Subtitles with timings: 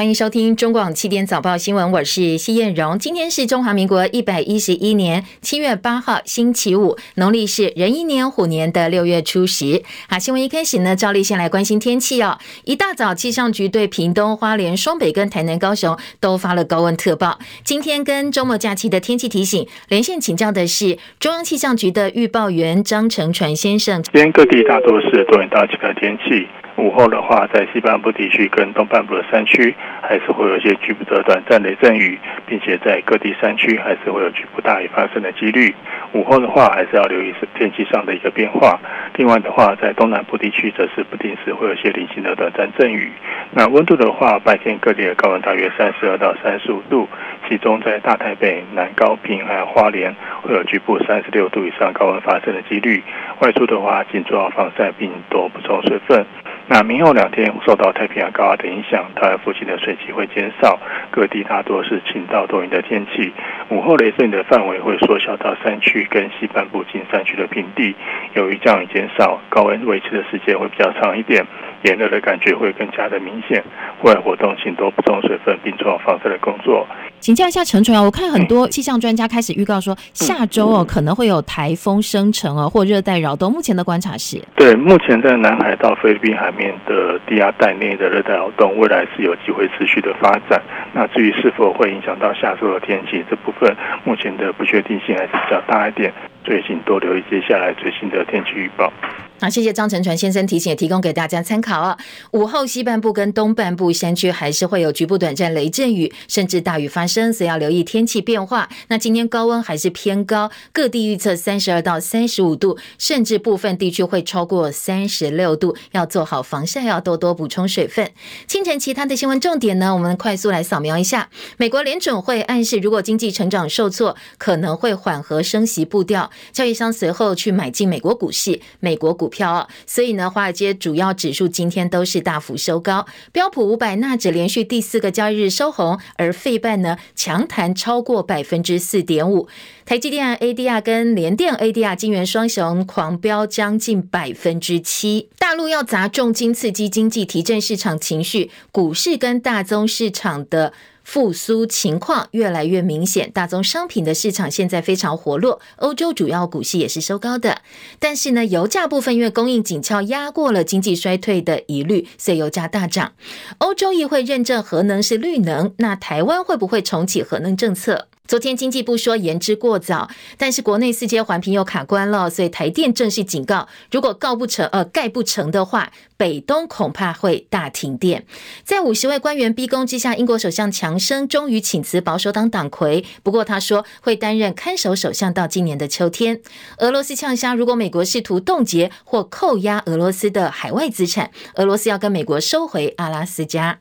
[0.00, 2.96] 欢迎收听中广七点早报新闻，我是谢燕荣。
[3.00, 9.82] 今天是中华民国一百一十一年七月八号，星期五，农历是壬寅年虎年的六月初十。
[10.08, 12.38] 好，新闻一开始呢，照例先来关心天气哦。
[12.62, 17.36] 一大早，气象局对屏东、花莲、双北跟台南、高雄都发了高温特报。
[17.64, 24.00] 今天跟周末假期的天气提醒，连线请教的是中央气象局的预报员张成传先生。
[24.04, 26.46] 今天各地大多是多云到晴的天气。
[26.78, 35.74] 午后的话，在西半部地区跟东半部的山区，还是会有一些局部的短暂雷阵雨，并且在各地山区还是会有局部大雨发生的几率。
[36.12, 38.78] 午后的话，还是要留意天气上的一个变化。
[39.16, 43.12] 另外的话，在东南部地区则是不定时会有一些零星的短暂阵雨。
[43.50, 47.08] 那温度的话，白天各地的高温大约三十二到三十五度，
[47.48, 53.02] 其中在大台北、南高屏还有花莲，会有局部三十六度以上高温发生的几率。
[53.40, 56.24] 外出的话，请做好防晒，并多补充水分。
[56.70, 60.78] 那明后两天受到太平洋高压的影响，台湾附近的水汽会减少，
[61.10, 63.32] 各地大多是晴到多云的天气。
[63.70, 67.96] 午后雷阵雨的范围会缩小到山区跟西半部近山区的平地，
[68.34, 71.42] 由于降雨减少，高温维持的时间会比较长一点，
[71.82, 73.62] 炎热的感觉会更加的明显。
[74.00, 76.86] 户外活动请多补充水分，并做好防晒的工作。
[77.20, 83.52] 请教一下陈传啊，我看很多气象专家开始预告说，下周哦可能会有台风生成哦，或热带扰动。
[83.52, 90.62] 目前的观察是，对，目前在南海到菲律宾海面的低压带内的热带扰动，未来是有机会持续的发展。
[90.92, 96.12] 那至于是否会影响到下周的天气，这部分目前的不确定性还是比较大一点，
[96.44, 98.92] 所以请多留意接下来最新的天气预报。
[99.40, 101.96] 好，谢谢张成传先生提醒，也提供给大家参考啊。
[102.32, 108.68] 午后西半部跟东半部山区还是会有局部短暂雷阵雨，甚至大雨发生，所以要留意天气变化。
[108.88, 118.10] 那今天高温还是偏高，各地预测三十二到三十五度，甚至部分地区会超过三十六度，要做好防晒，要多多补充水分。
[118.48, 121.30] 清晨其他的新闻重点呢，我们快速来扫描一下。
[121.58, 126.28] 美国联准会暗示，如果经济成长受挫，可能会缓和升息步调。
[126.50, 129.27] 交易商随后去买进美国股市，美国股。
[129.28, 139.46] 股票，所以呢，华尔街主要指数今天都是大幅收高，标普五百纳指连续第四个交易日收红，而费半呢强弹超过百分之四点五，
[139.84, 150.72] 台积电 ADR 跟联电 ADR 金圆双雄狂飙将近百分之七，大陆要砸重金刺激经济，提振市场情绪，股市跟大宗市场的。
[151.08, 157.62] 复苏情况越来越明显，大宗商品的市场现在非常活络，欧洲主要股市也是收高的。
[157.98, 163.14] 但是呢，油价部分因为供应紧俏，压过了经济衰退的疑虑，所以油价大涨。
[163.56, 168.08] 欧洲议会认证核能是绿能，那台湾会不会重启核能政策？
[168.28, 178.26] 昨天经济部说言之过早，但是国内四阶环评又卡关了，所以台电正式警告，如果告不成，呃，盖不成的话，北东恐怕会大停电。
[178.64, 186.42] 在五十位官员逼宫之下，英国首相强生终于请辞保守党党魁，不过他说会担任看守首相到今年的秋天。
[186.80, 193.78] 俄罗斯呛声，如果美国试图冻结或扣押俄罗斯的海外资产，俄罗斯要跟美国收回阿拉斯加。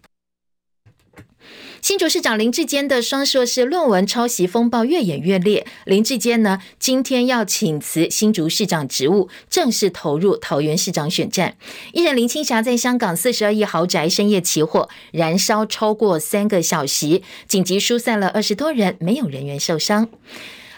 [1.81, 11.55] 新竹市长林志坚的双硕士论文抄袭风暴越演越烈，林志坚呢今天要请辞新竹市长职务，正式投入桃园市长选战。
[11.93, 20.09] 艺人林青霞在香港四十二亿豪宅深夜起火，燃烧超过三个小时，紧急疏散了二十多人，没有人员受伤。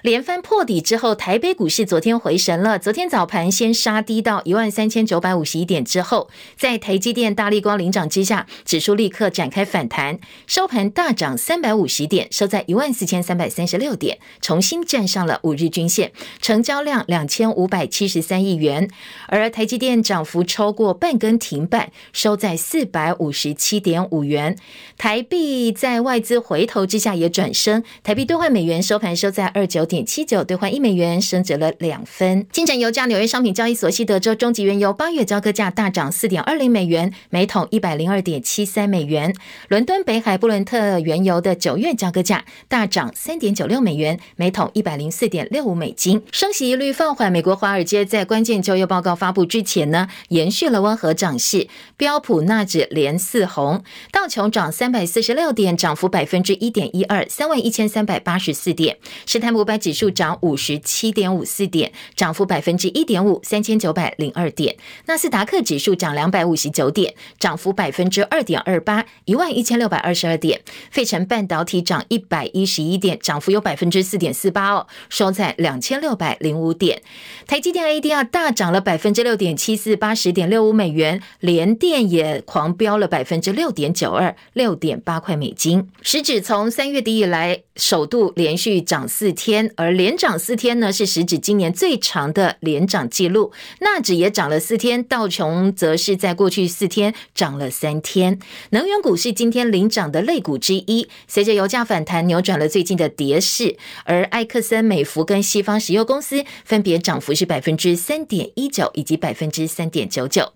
[0.02, 2.80] 连番破底之后，台北股市昨天回神了。
[2.80, 18.90] 昨天早盘先杀低到一万三千九百五十一点之后，在台积电、大立光领涨之下，指数立刻展开反弹，收盘大涨三百五十点，收在一万四千三百三十六点，重新站上了五日均线，成交量两千五百七十三亿元。
[19.28, 24.58] 而台积电涨幅超过半根停板，收在四百五十七点五元。
[24.98, 32.46] 台币在外资回头之下也转升，台币兑换美元收盘收在二九点七九兑换一美元，升值了两分。
[32.54, 39.34] 清晨油价，纽约商品交易所西德州中级原油八月交割价大涨四点二零美元，每桶一百零二点七三美元。
[39.68, 46.22] 伦敦北海布伦特原油的九月交割价大涨三点九六美元，每桶一百零四点六五美金。
[46.32, 51.68] 升息率放缓，美国华尔街在关键就业报告发布之前呢，延续了温和涨势。
[51.98, 58.98] 标普纳指连四红，道琼涨三百四十六点，涨幅百分之一点一二，三万一千三百八十四点。
[59.26, 64.76] 史坦普百指数涨五十七点五四点，涨幅百分之一点五，三千九百零二点。
[65.06, 70.62] 纳斯达克指数涨两百五十九点，涨幅百分之二点二八，一万一千六百二十二点。
[70.92, 77.02] 费城半导体涨一百一十一点，涨幅有百分之四点四八哦，收在两千六百零五点。
[77.48, 81.22] 台积电 ADR 大涨了百分之六点七四，八十点六五美元。
[81.40, 85.90] 联电也狂飙了百分之六点九二，六点八块美金。
[86.02, 93.52] 时指从三月底以来首度连续涨四天，而连涨四天呢，是时指今年最长的连涨记录。
[93.82, 98.40] 纳指也涨了四天，道琼则是在过去四天涨了三天。
[98.72, 103.78] 能源股是今天领涨的类股之一，随着油价反弹，扭转了最近的跌势。
[104.06, 110.54] 而埃克森美孚跟西方石油公司分别涨幅是百分之三点一九以及百分之三点九九。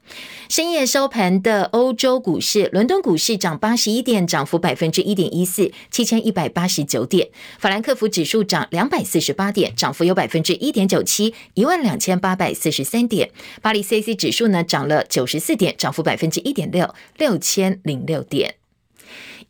[0.50, 7.30] 深夜收盘的欧洲股市，伦敦股市涨八十一点，涨幅百分之一点一四，七千一百八十九点。
[7.60, 13.30] 法兰克福指数涨两百四十八点，涨幅有百分之一点九七，一万两千八百四十三点。
[13.62, 18.56] 巴黎 c c 指数呢涨了九十四点，涨幅百分之一点六，六千零六点。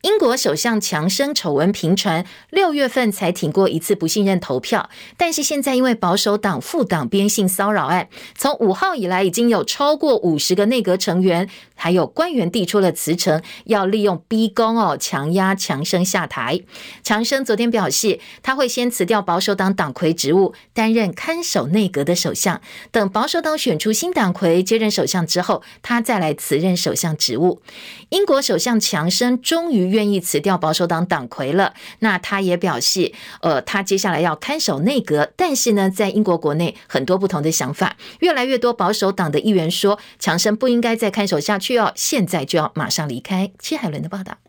[0.04, 16.60] 英国首相强生丑闻频传，六月份才挺过一次不信任投票，但是现在因为保守党副党鞭性骚扰案，从五号以来已经有超过五十个内阁成员还有官员递出了辞呈，要利用逼宫哦强压强生下台。
[17.02, 22.60] 强生昨天表示，他会先辞掉保守党党魁职务，担任看守内阁的首相，
[22.90, 27.62] 等保守党选出新党魁接任首相之后，他再来辞任首相职务。
[28.10, 29.93] 英国首相强生终于。
[29.94, 35.30] 愿意辞掉保守党党魁了，那他也表示，呃，他接下来要看守内阁。
[35.36, 43.52] 但是呢，在英国国内很多不同的想法，越来越多保守党的议员说，强生不应该再看守下去哦，现在就要马上离开。
[43.60, 44.43] 戚海伦的报道。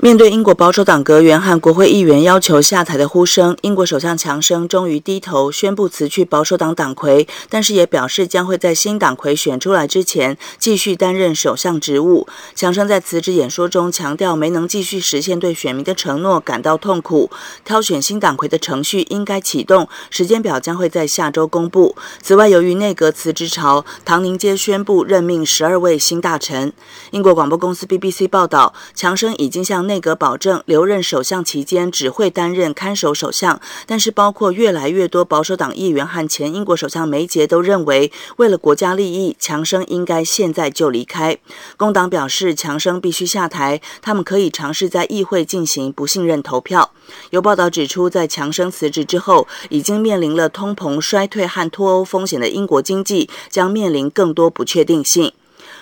[0.00, 12.28] 面对英国保守党阁员和国会议员要求下台的呼声，英国首相强生终于低头宣布辞去保守党党魁，但是也表示将会在新党魁选出来之前继续担任首相职务。
[12.54, 17.28] 强生在辞职演说中强调，没能继续实现对选民的承诺，感到痛苦。
[17.64, 21.96] 挑选新党魁的程序应该启动，时间表将会在下周公布。
[22.22, 26.72] 此外，由于内阁辞职潮，唐宁街宣布任命十二位新大臣。
[27.10, 41.36] 英国广播公司 BBC 报道，强生已经向内阁保证留任首相期间只会担任看守首相，但是包括越来越多保守党议员和前英国首相梅杰都认为，为了国家利益，强生应该现在就离开。
[41.76, 46.92] 工党表示，强生必须下台，他们可以尝试在议会进行不信任投票。
[47.30, 55.32] 有报道指出，在强生辞职之后，已经面临了通膨衰退和脱欧风险的英国经济将面临更多不确定性。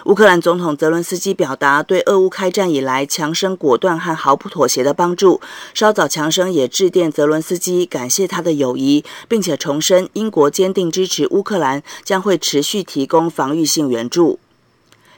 [0.07, 5.41] 乌克兰总统泽伦斯基表达对俄乌开战以来强生果断和毫不妥协的帮助。
[5.75, 14.39] 稍早，强生也致电泽伦斯基，感谢他的友谊，并且重申英国坚定支持乌克兰，将会持续提供防御性援助。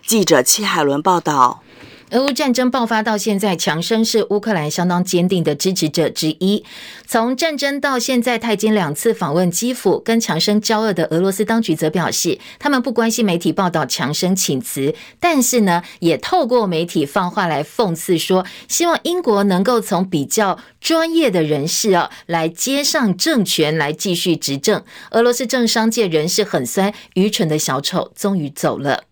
[0.06, 1.60] 记者戚海伦报道。
[2.10, 6.64] 俄乌战争爆发到现在，强生是乌克兰相当坚定的支持者之一。
[7.06, 10.00] 从战争到现在，他已经两次访问基辅。
[10.00, 24.82] 跟强生交恶的俄罗斯当局则表示，他们不关心媒体报道强生请辞，但是呢，也透过媒体放话来讽刺说，希望英国能够从比较专业的人士啊来接上政权，来继续执政。
[25.10, 29.07] 俄罗斯政商界人士很酸，愚蠢的小丑终于走了。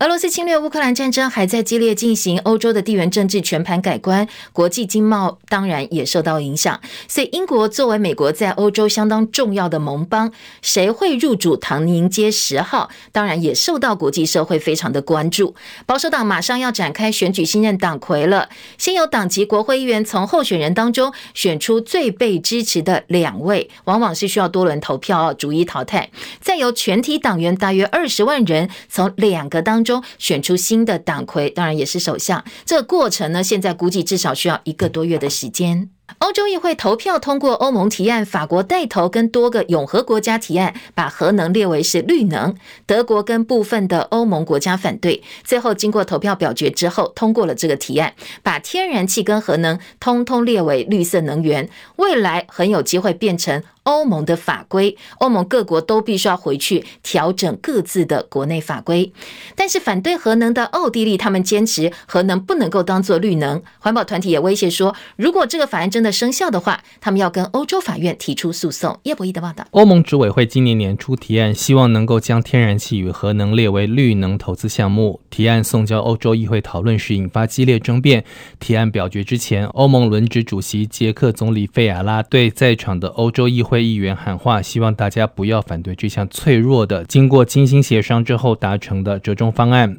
[0.00, 6.80] 俄罗斯侵略乌克兰战争还在激烈进行，欧洲的地缘政治全盘改观，国际经贸当然也受到影响。
[7.08, 10.30] 所以，英国作为美国在欧洲相当重要的盟邦，
[10.62, 15.54] 谁会入主唐宁街十号，当然也受到国际社会非常的关注。
[15.86, 26.10] 保守党马上要展开选举新任党魁了，先由党籍国会议员从候选人当中选出最被支持的两位，往往是需要多轮投票逐一淘汰，
[26.40, 32.44] 再由全体党员大约二十万人从两格当中选出新的党魁，当然也是首相。
[32.64, 35.90] 这个过程呢，现在估计至少需要一个多月的时间。
[36.18, 42.56] 欧洲议会投票通过欧盟提案，法国带头跟多个永和国家提案，把核能列为是绿能。
[42.86, 54.96] 德国跟部分的欧盟国家反对，最后经过投票表决之后，通过了这个提案，把天然气跟核能通通列为绿色能源，未来很有机会变成欧盟的法规。
[55.18, 59.12] 欧盟各国都必须要回去调整各自的国内法规。
[59.54, 63.62] 但是反对核能的奥地利，他们坚持核能不能够当做绿能。
[63.78, 68.96] 环保团体也威胁说，如果这个法案真真的生效的话，他们要跟欧洲法院提出诉讼。
[69.02, 75.20] 叶博弈的报道，欧盟执委会今年年初提案，希望能够将天然气与核能列为绿能投资项目。
[75.28, 78.24] 提案送交欧洲议会讨论时，引发激烈争辩。
[78.60, 89.98] 提案表决之前，欧盟轮值主席捷克总理费亚拉对在场的欧洲议会议员喊话，希望大家不要反对这项脆弱的、经过精心协商之后达成的折中方案。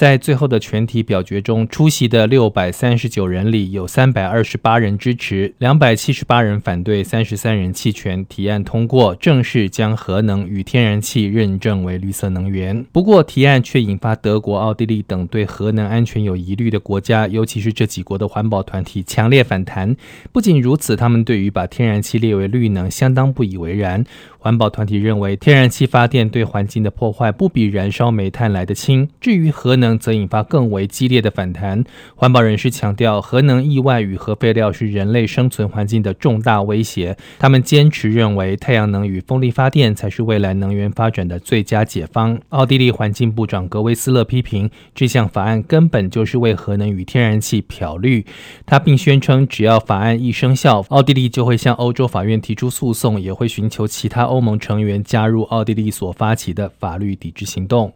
[0.00, 12.82] 在最后的全体表决中，出席的六百三十九人里，有三百二十八人支持，两百七十八人反对，三十三人弃权，提案通过，正式将核能与天然气认证为绿色能源。
[12.92, 19.94] 不过，提案却引发德国、奥地利等对核能安全有疑虑的国家，尤其是这几国的环保团体强烈反弹。
[20.32, 24.02] 不仅如此，他们对于把天然气列为绿能相当不以为然。
[24.38, 29.06] 环保团体认为，天然气发电对环境的破坏不比燃烧煤炭来得轻。
[29.20, 31.84] 至于核能，则引发更为激烈的反弹。
[32.14, 37.16] 环保人士强调，核能意外与核废料是人类生存环境的重大威胁。
[37.38, 42.38] 他们坚持认为，太阳能与风力发电才是未来能源发展的最佳解方。
[42.48, 48.24] 奥地利环境部长格威斯勒批评这项法案根本就是为核能与天然气漂绿。
[48.64, 54.30] 他并宣称，只要法案一生效，奥地利就会向欧洲法院提出诉讼，也会寻求其他。
[54.30, 57.92] 欧盟成员加入奥地利所发起的法律抵制行动。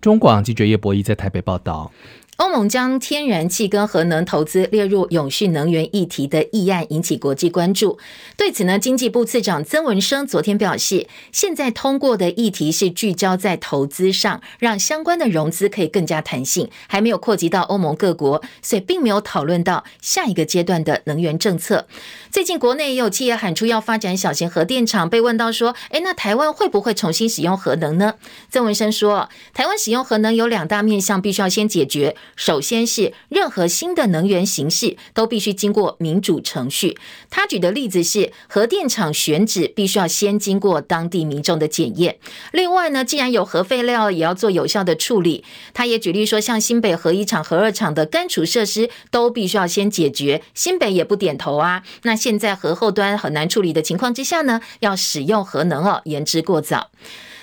[0.00, 1.90] 中广记者叶博弈在台北报道。
[2.36, 7.98] 欧盟将天然气跟核能投资列入永续能源议题的议案引起国际关注。
[8.36, 21.86] 对此呢，经济部次长曾文生昨天表示，现在通过的议题是聚焦在投资上，让相关的融资可以更加弹性，还没有扩及到欧盟各国，所以并没有讨论到下一个阶段的能源政策。
[22.30, 28.16] 最近国内也有企业喊出要发展小型核电厂，被问到说：“诶，那台湾会不会重新使用核能呢？”
[28.52, 36.96] 曾文生说：“台湾使用核能有两大面向，必须要先解决。”首先是任何新的能源形式都必须经过民主程序。
[37.30, 42.18] 他举的例子是核电厂选址必须要先经过当地民众的检验。
[42.52, 45.44] 另外呢，既然有核废料，也要做有效的处理。
[45.72, 50.42] 他也举例说，像新北核一厂、核二厂的干储设施都必须要先解决。
[50.54, 51.82] 新北也不点头啊。
[52.02, 56.90] 那现在核后端很难处理的情况之下呢，要使用核能哦，言之过早。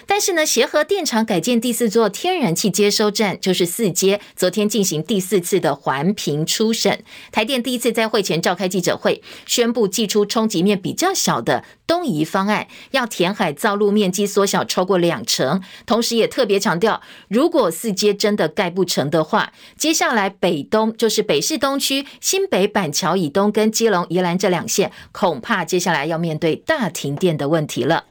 [0.05, 7.03] 但是呢，协和电厂改建第四座天然气接收站就是四接，昨天进行第四次的环评初审。
[7.31, 15.61] 台电第一次在会前召开记者会，宣布祭出冲击面比较小的东移方案，要填海造陆面积缩小超过两成。
[15.85, 28.05] 同时也特别强调，如果四接真的盖不成的话，接下来北东就是北市东区、新北板桥以东跟基隆、宜兰这两线，恐怕接下来要面对大停电的问题了。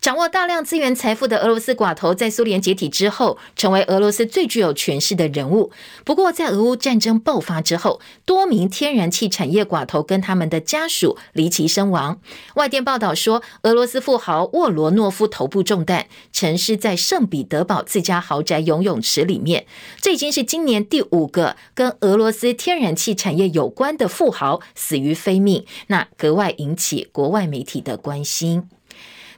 [0.00, 5.70] 掌握大量资源财富的俄罗斯寡头，在苏联解体之后，成为俄罗斯最具有权势的人物。
[6.06, 12.18] 不过，在俄乌战争爆发之后，多名天然气产业寡头跟他们的家属离奇身亡。
[12.54, 19.66] 外电报道说，俄罗斯富豪沃罗诺夫头部中弹，沉尸在圣彼得堡自家豪宅游泳池里面。
[20.00, 28.70] 这已经是今年第五个跟俄罗斯天然气产业有关的富豪死于非命，那格外引起国外媒体的关心。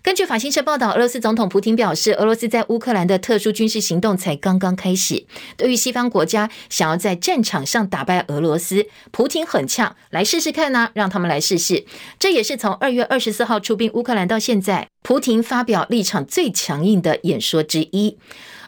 [0.03, 5.25] 根据法新社报道，俄罗斯总统普京表示，俄罗斯在乌克兰的特殊军事行动才刚刚开始。
[5.57, 11.85] 对于西方国家想要在战场上打败俄罗斯，普京很呛，来试试看呢、啊，让他们来试试。
[12.19, 18.19] 这也是从二月二十四号出兵乌克兰到现在，普京发表立场最强硬的演说之一。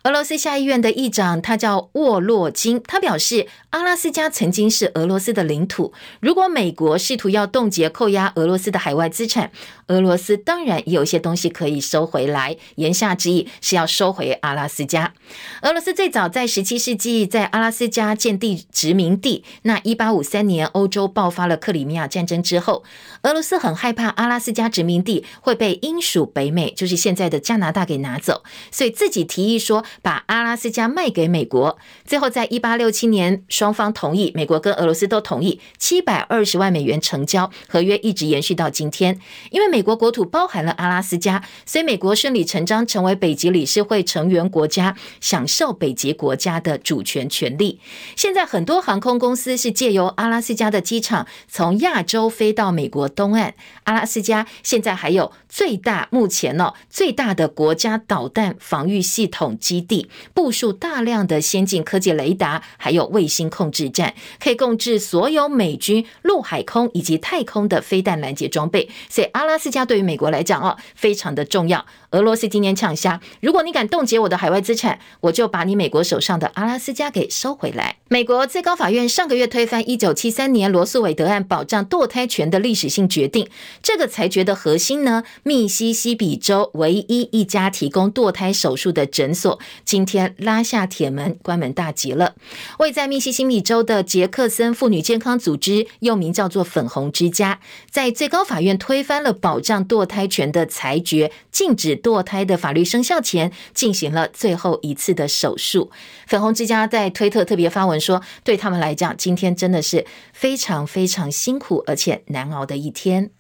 [0.04, 2.78] 俄罗斯下议院的议长，他叫沃洛金。
[2.86, 5.94] 他表示，阿拉斯加曾经是俄罗斯的领土。
[6.20, 9.50] 如果美国试图要冻结、扣押俄罗斯的海外资产，
[9.86, 12.54] 俄罗斯当然也有一些东西可以收回来。
[12.74, 15.14] 言下之意是要收回阿拉斯加。
[15.62, 19.42] 俄罗斯最早在十七世纪在阿拉斯加建地殖民地。
[19.62, 22.84] 那一八五三年欧洲爆发了克里米亚战争之后，
[23.22, 29.82] 俄罗斯很害怕阿拉斯加殖民地会被英属北美，就是现在的加拿大给拿走，所以自己提议说。
[30.02, 39.18] 把阿拉斯加卖给美国，最后在一八六七年，双方同意，美国跟俄罗斯都同意，七百二十万美元成交，合约一直延续到今天。
[39.50, 47.80] 因为美国国土包含了阿拉斯加，所以美国顺理成章成为北极理事会成员国家，享受北极国家的主权权利。
[48.16, 53.54] 现在很多航空公司是借由阿拉斯加的机场从亚洲飞到美国东岸。
[53.84, 68.88] 阿拉斯加现在还有最大，目前呢最大的国家导弹防御系统基地，部署大量的先进科技雷达，还有卫星控制站，可以控制所有美军陆海空以及太空的飞弹拦截装备。
[69.08, 71.84] 所以阿拉斯加对于美国来讲哦，非常的重要。
[72.14, 77.96] 俄罗斯今年呛下，如果你敢冻结我的海外资产，我就把你美国手上的阿拉斯加给收回来。
[78.06, 83.48] 美国最高法院上个月推翻一九七三年罗诉韦德案保障堕胎权的历史性决定。
[83.82, 92.36] 这个裁决的核心呢，密西西比州唯一一家提供堕胎手术的诊所今天拉下铁门，关门大吉了。
[92.78, 97.58] 位在密西西比州的杰克森妇女健康组织，又名叫做粉红之家，
[97.90, 105.90] 在最高法院推翻了保障堕胎权的裁决，禁止堕胎的法律生效前，进行了最后一次的手术。
[106.26, 113.30] 粉红之家在推特特别发文说，对他们来讲，今天真的是非常非常辛苦而且难熬的一天。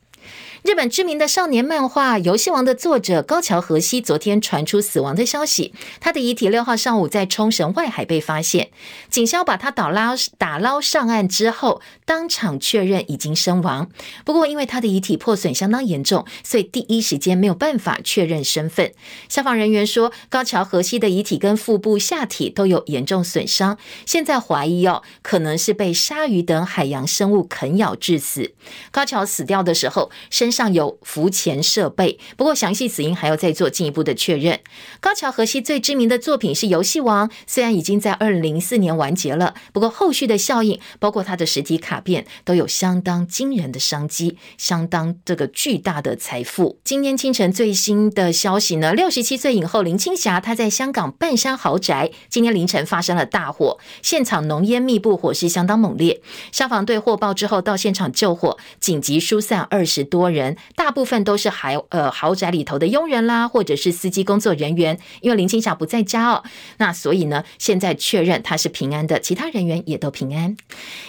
[0.64, 8.70] 日本知名的少年漫画《游戏王》的作者高桥和希昨天传出死亡的消息，他的遗体六号上午在冲绳外海被发现，
[9.10, 13.90] 警消把他打捞打捞上岸之后，当场确认已经身亡。
[14.24, 18.90] 不过因为他的遗体破损相当严重，所以第一时间没有办法确认身份。
[19.28, 28.54] 消防人员说，高桥和希的遗体跟腹部、下体都有严重损伤，现在怀疑哦，可能是被鲨鱼等海洋生物啃咬致死。
[28.90, 34.60] 高桥死掉的时候身上有浮潜设备，不过详细死因还要再做进一步的确认。
[35.00, 46.78] 高桥和希最知名的作品是《游戏王》，虽然已经在二零零四年完结了，不过后续的效应，包括他的实体卡片，都有相当惊人的商机，相当这个巨大的财富。
[46.84, 56.20] 今天清晨最新的消息呢，六十七岁影后林青霞，她在香港半山豪宅，今天凌晨发生了大火，现场浓烟密布，火势相当猛烈。
[56.52, 60.43] 消防队获报之后到现场救火，紧急疏散二十多人。
[60.74, 64.98] 大部分都是豪呃豪宅里头的佣人啦，或者是司机工作人员。
[65.20, 66.42] 因为林青霞不在家哦，
[66.78, 70.56] 那所以呢，现在确认她是平安的，其他人员也都平安。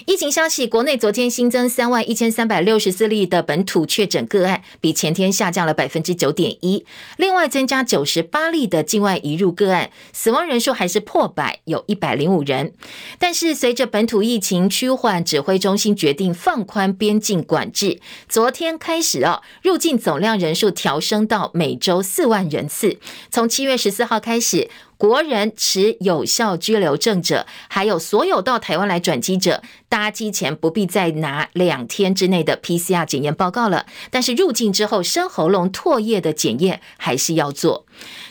[0.06, 6.86] 疫情消息，国内昨天新增三万一千三百六十四例的本土确诊个案，比前天下降了百分之九点一。
[7.18, 12.74] 另外增加九十八例的境外移入个案，死亡人数还是破百，有一百零五人。
[13.18, 18.00] 但是随着本土疫情趋缓，指挥中心决定放宽边境管制，
[18.30, 19.25] 昨天开始。
[19.62, 24.70] 入境总量人数调升到每周四万人次，从七月十四号开始。
[24.98, 33.86] 国人持有效居留证者，还有所有到台湾来转机者，搭机前不必再拿两天之内的 PCR 检验报告了。
[34.10, 37.86] 但是入境之后，深喉咙、唾液的检验还是要做。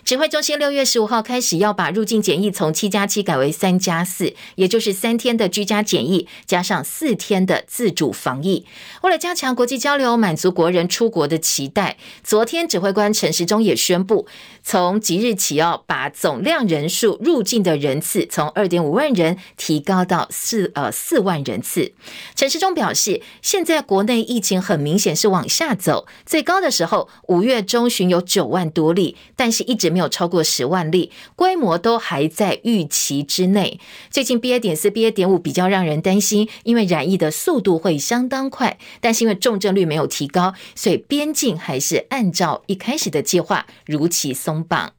[0.04, 8.66] 指挥中心六月十五号开始要把入境检疫从七加七改为三加四，也就是三天的居家检疫加上四天的自主防疫。
[9.02, 14.26] 为了加强国际交流，满足国人出国的期待，昨天指挥官陈时中也宣布，
[14.62, 21.92] 从即日起要把总量让人数入境的人次从二点五万人提高到四呃四万人次。
[22.36, 33.80] 陈时中表示，现在国内疫情很明显是往下走，最高的时候五月中旬有九万多例，但是一直没有超过十万例，规模都还在预期之内。
[34.08, 44.92] 最近 BA 点四、BA 点五比较让人担心，因为染疫的速度会相当快，但是因为重症率没有提高，所以边境还是按照一开始的计划如期松绑。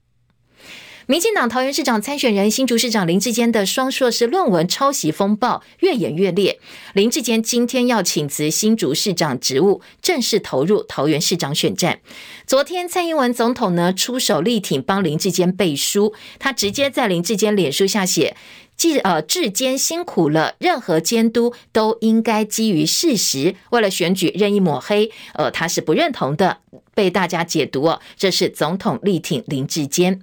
[1.08, 6.60] 民进党桃园市长参选人新竹市长林志坚的双硕士论文抄袭风暴越演越烈，
[6.94, 12.00] 林志坚今天要请辞新竹市长职务，正式投入桃园市长选战。
[12.48, 18.36] 昨天蔡英文总统呢出手力挺，帮林志坚背书，他直接在林志坚脸书下写
[18.76, 26.62] ：“智呃志坚辛苦了，任何监督都应该基于事实，为了选举任意抹黑，呃他是不认同的，
[26.96, 30.20] 被大家解读哦，这是总统力挺林志坚。”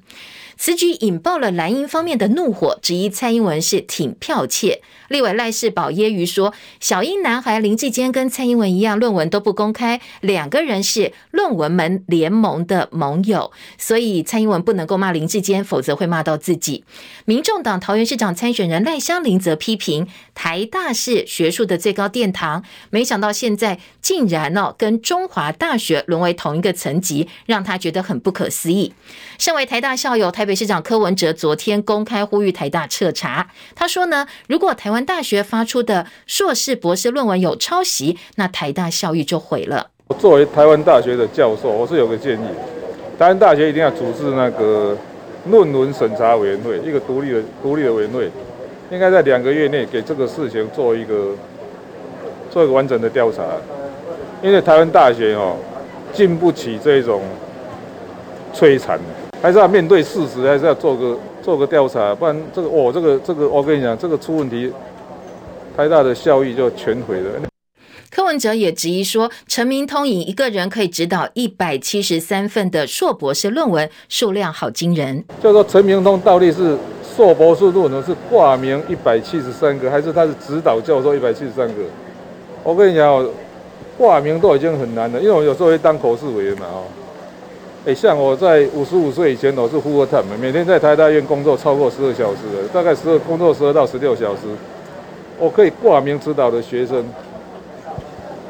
[0.64, 4.80] 此举引爆了蓝营方面的怒火，质疑蔡英文是挺剽窃。
[5.08, 16.84] 立委赖世宝揶揄说：“小英男孩林志坚跟蔡英文一样，论文都不公开，两个人是论文门联盟的盟友，所以蔡英文不能够骂林志坚，否则会骂到自己。”
[17.26, 28.94] 民众党桃园市长参选人赖香伶则批评台大是学术的最高殿堂，没想到现在竟然哦跟中华大学沦为同一个层级，让他觉得很不可思议。
[29.38, 33.48] 身为台大校友，台北市长柯文哲昨天公开呼吁台大彻查。
[33.74, 39.88] 他说呢，如果台湾大学发出的硕士、博士论文有抄袭，那台大校誉就毁了。
[40.08, 42.44] 我作为台湾大学的教授，我是有个建议，
[43.18, 44.96] 台湾大学一定要组织那个
[45.46, 48.30] 论文审查委员会，一个独立的独立的委员会，
[48.90, 51.34] 应该在两个月内给这个事情做一个
[52.50, 53.42] 做一个完整的调查。
[54.42, 55.56] 因为台湾大学哦，
[56.12, 57.22] 经不起这种
[58.52, 58.98] 摧残。
[59.42, 64.72] 还是要面对事实，还是要做个做个调查，不然这个哦，这个这个，我跟你讲，这个出问题，
[65.76, 67.30] 太大的效益就全毁了。
[68.08, 75.24] 柯文哲也质疑说，陈明通以一个人可以指导一百七十三份的硕博士论文，数量好惊人。
[75.42, 76.78] 就说陈明通到底是
[77.16, 81.82] 硕博士论文是挂名一百七十三个，还是他是指导教授一百七十三个？
[82.62, 83.28] 我跟你讲，
[83.98, 86.84] 挂名都已经很难了，因为我有时候会当口试委员嘛，哦。
[87.84, 94.42] 哎，像我在五十五岁以前，我是 full time，每天在台大院工作超过十二小时的，大概十二工作十二到十六小时，
[95.36, 97.04] 我可以挂名指导的学生。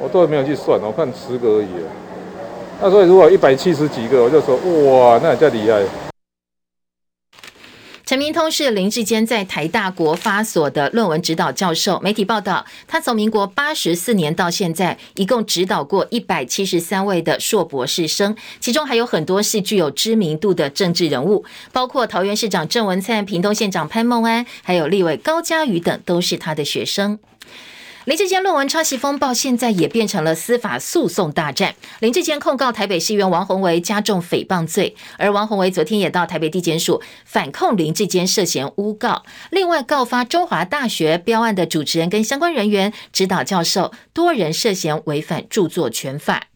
[0.02, 1.68] 我都没有去算，我看十个而已。
[2.82, 6.11] 那所以如果一百七十几个，我就说哇，那也叫厉害。
[8.12, 11.98] 陈明通是林志坚在台大国发所的论文指导教授。
[12.00, 27.18] 媒体报道，他从民国八十四年到现在，一共指导过一百七十三位的硕博士生，其中还有很多是具有知名度的政治人物，包括桃园市长郑文灿、屏东县长潘孟安，还有立委高嘉瑜等，都是他的学生。
[28.04, 31.76] 林志坚论文抄袭风暴，现在也变成了司法诉讼大战。
[32.00, 46.48] 林志坚控告台北市议员王宏维加重诽谤罪，而王宏维昨天也到台北地检署反控林志坚涉嫌诬告，另外告发中华大学标案的主持人跟相关人员、指导教授多人涉嫌违反著作权法。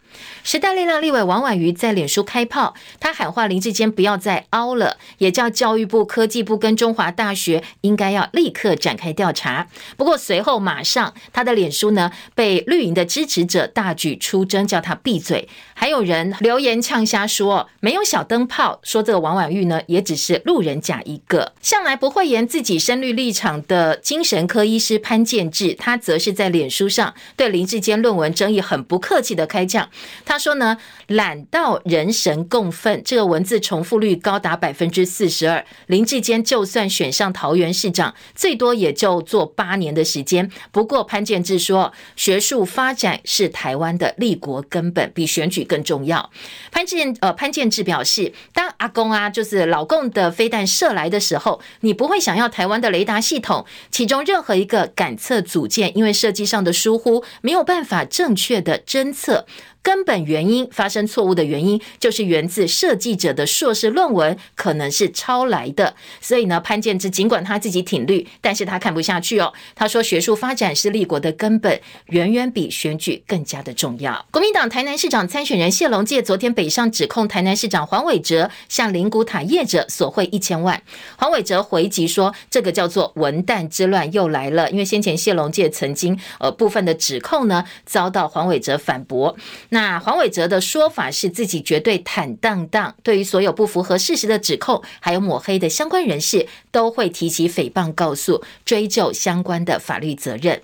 [0.42, 9.66] 时代力量立委王婉瑜在脸书开炮，他喊话林志坚不要再凹了，也叫教育部、科技部跟中华大学应该要立刻展开调查。
[9.96, 15.48] 不过随后马上他的脸书呢被绿营的支持者大举出征，叫他闭嘴。
[15.74, 21.52] 还有人留言呛瞎说没有小灯泡，说这个王婉玉呢也只是路人甲一个。
[21.60, 29.88] 向来不讳言自己深绿立场的精神科医师潘建志，他则是在脸书上对林志坚论文争议很不客气的开讲。
[30.24, 30.76] 他说呢，
[31.08, 35.64] 懒到人神共愤，这个文字重复率高达百分之四十二。
[35.86, 40.50] 林志坚就算选上桃园市长，最多也就做八年的时间。
[40.72, 46.30] 不过潘建志说，学术发展是台湾的立国根本，比选举更重要。
[46.70, 59.46] 潘建呃潘建志表示，当阿公啊，就是老共的飞弹射来的时候，你不会想要台湾的雷达系统，其中任何一个感测组件，因为设计上的疏忽，没有办法正确的侦测。
[59.96, 65.94] 根本原因发生错误的原因，就是源自设计者的硕士论文可能是抄来的。
[66.20, 69.50] 所以呢，潘建志尽管他自己挺绿，但是他看不下去哦。
[69.74, 74.26] 他说，学术发展是立国的根本，远远比选举更加的重要。
[74.30, 80.82] 国民党台南市长参选人谢龙介昨天北上指控台南市长黄伟哲向灵骨塔业者索贿一千万。
[81.16, 89.34] 黄伟哲回击说，这个叫做文旦之乱又来了，因为先前谢龙介曾经呃部分的指控呢遭到黄伟哲反驳。
[89.70, 100.60] 那那黄伟哲的说法是自己绝对坦荡荡，对于所有不符合事实的指控，还有抹黑的相关人士，都会提起诽谤告诉，追究相关的法律责任。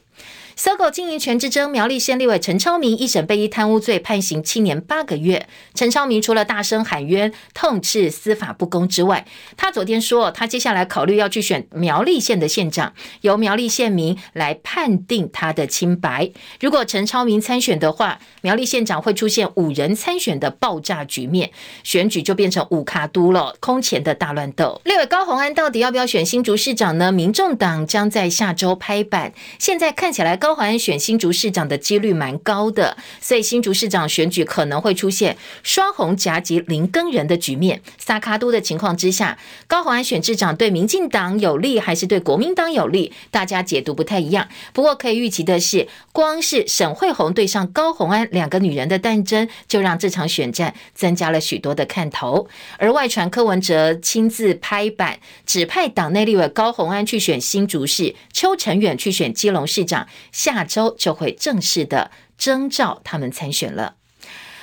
[0.54, 5.48] 搜狗经营权之争，苗栗县立委陈超明一审被依贪污罪判刑七年八个月。
[5.74, 16.30] 陈超明除了大声喊冤、痛斥司法不公之外，他昨天说，他接下来考虑要去选苗栗县的县长，由苗栗县民来判定他的清白。
[16.60, 21.50] 如果陈超明参选的话，苗栗县长会出现五人参选的爆炸局面，
[21.82, 24.80] 选举就变成五卡都了，空前的大乱斗。
[24.84, 27.10] 立委高虹安到底要不要选新竹市长呢？
[27.10, 30.36] 民众党将在下周拍板，现在看起来。
[30.42, 37.80] 高虹安选新竹市长的几率蛮高的，所以新竹市长选举可能会出现双红夹击林耕仁的局面。
[37.96, 43.12] 萨卡都的情况之下，高虹安选市长对民进党有利还是对国民党有利？
[43.30, 44.48] 大家解读不太一样。
[44.72, 52.48] 不过可以预期的是，光是沈慧虹对上高虹安两个女人的诞生，就让这场选战增加了许多的看头。
[52.78, 60.08] 而外传柯文哲亲自拍板，指派党内立委高虹安去选新竹市，邱成远去选基隆市长。
[60.32, 63.94] 下周就会正式的征召他们参选了。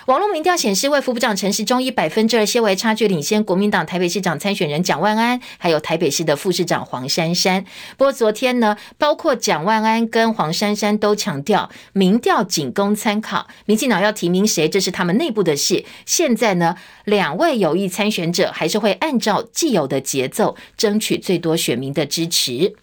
[0.08, 7.64] 网络民调显示，卫副部长陈时中以百分之二些微差距领先国民党台北市长参选人蒋万安，还有台北市的副市长黄珊珊。
[7.96, 15.86] 不过昨天呢，包括蒋万安跟黄珊珊都强调，民调仅供参考，民进党要提名谁，这是他们内部的事。
[16.08, 22.74] 现在呢，两位有意参选者还是会按照既有的节奏，争取最多选民的支持。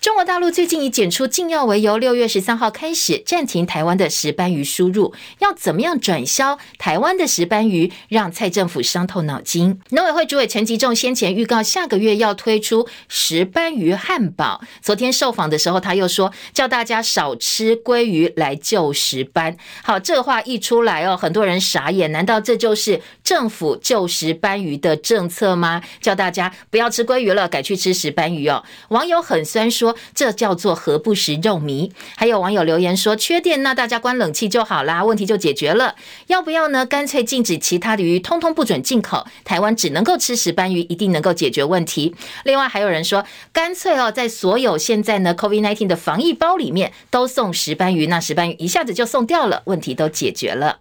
[0.00, 5.12] 中国大陆最近以检出禁药为由，六月十三号开始暂停台湾的石斑鱼输入。
[5.40, 9.78] 要怎么样转销台湾的石斑鱼，让蔡政府伤透脑筋。
[9.90, 14.62] 农委会主委陈吉仲先前预告，下个月要推出石斑鱼汉堡。
[14.80, 19.58] 昨天受访的时候，他又说叫大家少吃鲑鱼来救石斑。
[19.82, 22.10] 好，这话一出来哦，很多人傻眼。
[22.10, 25.82] 难道这就是政府救石斑鱼的政策吗？
[26.00, 28.64] 叫大家不要吃鲑鱼了，改去吃石斑鱼哦。
[28.88, 29.89] 网友很酸说。
[30.14, 31.90] 这叫做何不食肉糜。
[32.16, 35.94] 还有网友留言说，缺电那大家关冷气就好啦，问题就解决了。
[36.26, 36.86] 要不要呢？
[36.86, 42.14] 干脆禁止其他的鱼，通通不准进口，台湾只能够吃石斑鱼，一定能够解决问题。
[42.44, 50.78] 另外还有人说，干脆哦，在所有现在呢 COVID-19 的防疫包里面都送石斑鱼，那石斑鱼一下子就送掉了，问题都解决了。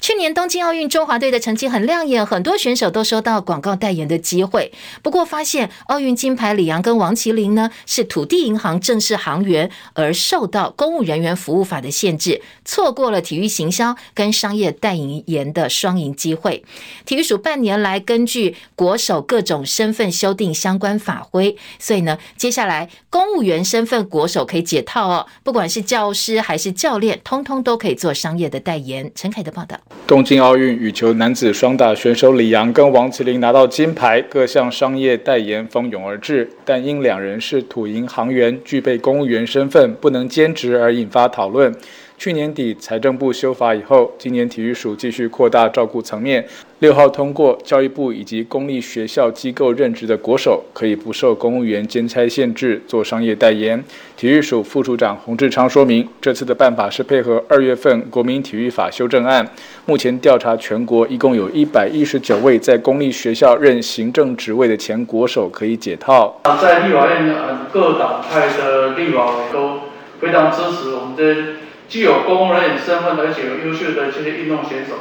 [0.00, 4.72] 去年东京奥运，中华队的成绩很亮眼，很多选手都收到广告代言的机会。
[5.02, 16.64] 不过发现奥运金牌李阳跟王麒麟呢，是土地银行正式行员，而受到公务人员服务法的限制，错过了体育行销跟商业代言的双赢机会。
[17.04, 29.10] 体育署半年来根据国手各种身份修订相关法规，所以呢，接下来公务员身份国手可以解套哦，不管是教师还是教练，通通都可以做商业的代言。
[29.14, 29.76] 陈凯的报道。
[30.06, 41.74] 东京奥运羽球男子双打选手李阳跟王麒麟拿到金牌，各项商业代言蜂拥而至，但因两人是土银行员，具备公务员身份，不能兼职而引发讨论。
[42.18, 46.44] 去年底财政部修法以后，今年体育署继续扩大照顾层面。
[46.78, 53.82] 六号通过，教育部以及公立学校机构任职的国手可以不受公务员兼差限制做商业代言。
[54.16, 59.46] 体育署副署长洪志昌说明，这次的办法是配合二月份国民体育法修正案。
[59.84, 66.40] 目前调查全国一共有一百一十九位在公立学校任行政职位的前国手可以解套。
[66.60, 67.34] 在立法院，
[67.70, 69.20] 各党派的立委
[69.52, 69.80] 都
[70.18, 71.65] 非常支持我们的。
[71.88, 74.94] 具有公务人身份而且有优秀的这些运动选手，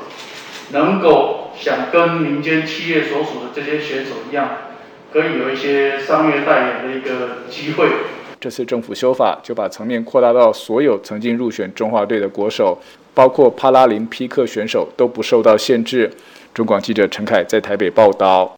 [0.71, 4.49] 能够想跟民间企业所属的这些选手一样，
[5.11, 7.87] 可以有一些商业代言的一个机会。
[8.39, 12.77] 这次政府修法就把层面扩大到所有曾经入选中华队的国手，
[13.13, 16.11] 包括帕拉林匹克选手都不受到限制。
[16.53, 18.55] 中广记者陈凯在台北报道。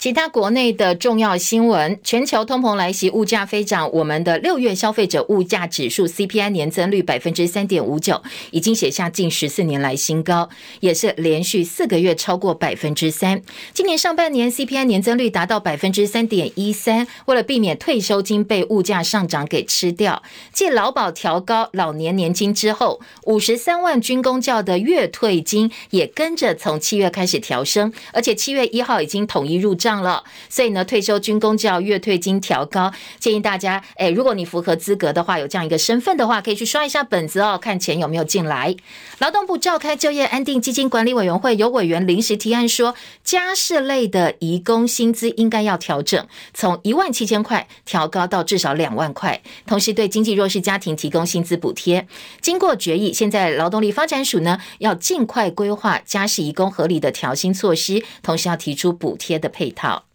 [0.00, 3.92] 其他国内的重要新闻：全球通膨来袭，物价飞涨。
[3.92, 10.48] 我们的六月消费者物价指数 CPI 年增率百分之三点五九，已经写下近十四年来新高，
[10.80, 13.42] 也是连续四个月超过百分之三。
[13.74, 17.06] 今年上半年 CPI 年增率达到百分之三点一三。
[17.26, 29.89] 为了避免退休金被物价上涨给吃掉，继劳保调高老年年金之后，五十三万军公教的月退金也跟着从七月开始调升，而且七月一号已经统一入账。
[29.90, 38.76] 上了，所以呢，退休军公教月退金调高，建议大家，哎，如果你符合资格的话，有这样一个身份的话，可以去刷一下本子哦，看钱有没有进来。
[39.18, 46.24] 劳动部召开就业安定基金管理委员会，有委员临时提案说，家事类的移工薪资应该要调整，
[46.54, 52.06] 从一万七千块调高到至少两万块，同时对经济弱势家庭提供薪资补贴。
[52.40, 59.79] 经过决议，现在劳动力发展署呢，要尽快规划家事移工合理的调薪措施，同时要提出补贴的配套。
[59.80, 60.09] 好，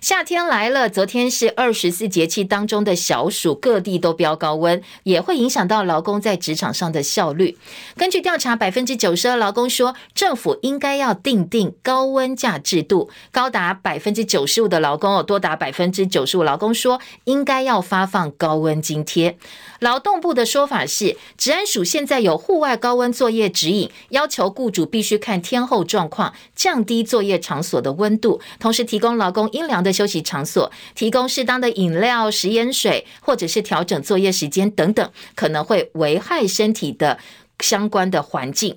[0.00, 0.88] 夏天来了。
[0.88, 7.58] 昨天是二十四节气当中的小暑，各地都飙高温，也会影响到劳工在职场上的效率。
[7.96, 13.10] 根据调查，百分之九十二劳工说，政府应该要订定高温假制度。
[13.32, 19.36] 高达百分之九十五的劳工哦，多达百分之九十五劳工说，应该要发放高温津贴。
[19.80, 37.18] 劳动部的说法是，职安署现在有户外高温作业指引，要求雇主必须看天候状况，降低作业场所的温度，同时提供劳工阴凉的休息场所，提供适当的饮料、食盐水，或者是调整作业时间等等，可能会危害身体的
[37.60, 38.76] 相关的环境。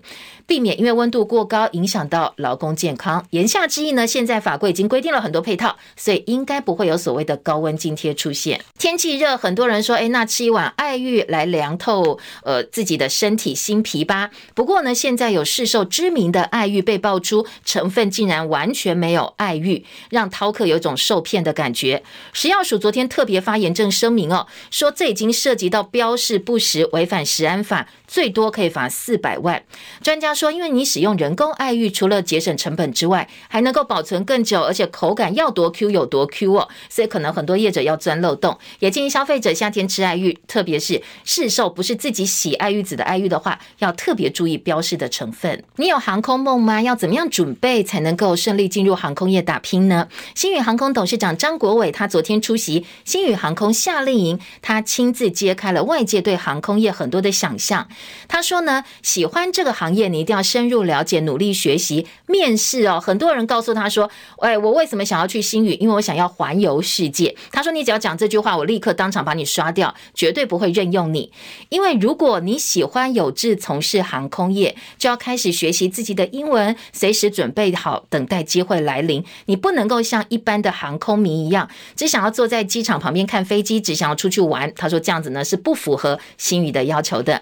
[0.52, 3.26] 避免因为温度过高影响到劳工健康。
[3.30, 8.62] 言下之意呢，现在法规已经规定了很多配套，所以应该不会有所谓的高温津贴出现。
[8.78, 14.30] 天气热，很多人说，哎，那吃一碗艾玉来凉透呃自己的身体心脾吧。
[14.54, 22.04] 不过呢，现在有市售知名的艾玉被爆出成分竟然完全没有艾玉，让饕客有种受骗的感觉。
[22.34, 29.64] 食药署昨天特别发严正声明哦，说这已经涉及到标示不实，违反食安法，最多可以罚四百万。
[30.04, 30.52] 专家说。
[30.52, 36.68] 因为你使用人工爱玉，除了节省成本之外，还能够保存更久，而且口感要多 Q 有多 Q 哦。
[36.90, 45.64] 所以可能很多业者要钻漏洞，也建议消费者夏天吃爱玉，特别是市售不是自己洗爱玉子的爱玉的话，要特别注意标示的成分。
[45.78, 46.82] 你有航空梦吗？
[46.82, 50.08] 要怎么样准备才能够顺利进入航空业打拼呢？
[50.36, 57.88] 星宇航空董事长张国伟他昨天出席星宇航空夏令营，他亲自揭开了外界对航空业很多的想象。
[58.28, 62.08] 他说呢，喜欢这个行业，你要深入了解，努力学习。
[62.28, 65.74] 面试哦，很多人告诉他说：“哎，我为什么想要去星宇？
[65.74, 71.32] 因为我想要环游世界。”他说：“你只要讲这句话，我立刻当场把你刷掉，绝对不会任用你。
[71.70, 79.24] 因为如果你喜欢有志从事航空业，就要开始学习自己的英文，随时准备好等待机会来临。
[79.46, 87.42] 你不能够像一般的航空迷一样，只想要坐在机场旁边看飞机，只想要出去玩。”他说：“这样子呢是不符合星宇的要求的。”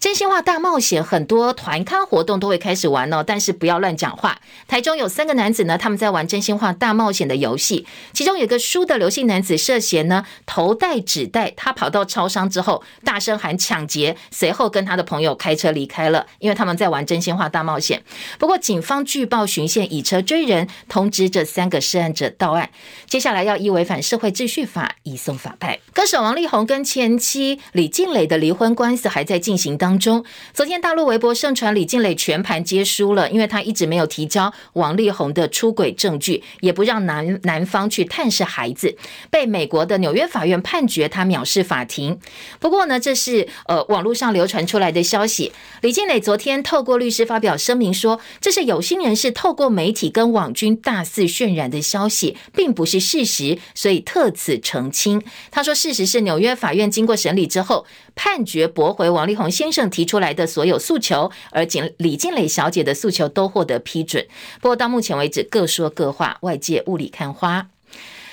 [0.00, 4.40] 真心话大冒险，很多团刊活动都会开始玩哦，但是不要乱讲话。
[4.66, 18.02] 台中有三个男子呢，他们在玩真心话大冒险的游戏，其中有个输的刘姓男子涉嫌呢头戴纸袋，他跑到超商之后大声喊抢劫，随后跟他的朋友开车离开了，因为他们在玩真心话大冒险。
[18.38, 22.70] 不过警方据报巡线以车追人，通知这三个涉案者到案，
[23.06, 25.78] 接下来要依违反社会秩序法移送法办。
[25.92, 29.89] 歌手王力宏跟前妻李静蕾的离婚官司还在进行当中。
[29.90, 30.24] 当中，
[30.54, 38.96] 昨天大陆微博盛传李静蕾全盘皆输了，因为她一直没有提交王力宏的出轨证据，也不让男男方去探视孩子，
[39.30, 42.16] 被美国的纽约法院判决她藐视法庭。
[42.60, 45.52] 不过呢，这是呃网络上流传出来的消息。
[45.80, 55.20] 李静蕾昨天透过律师发表声明说，这是有心人士透过媒体跟网军大肆渲染的消息，并不是事实，所以特此澄清。
[55.50, 57.84] 他说，事实是纽约法院经过审理之后，
[58.22, 59.88] 判决驳回王力宏先生。
[59.88, 64.26] 提出来的所有诉求，而仅李静蕾小姐的诉求都获得批准。
[64.60, 67.68] 不过到目前为止，各说各话，外界雾里看花。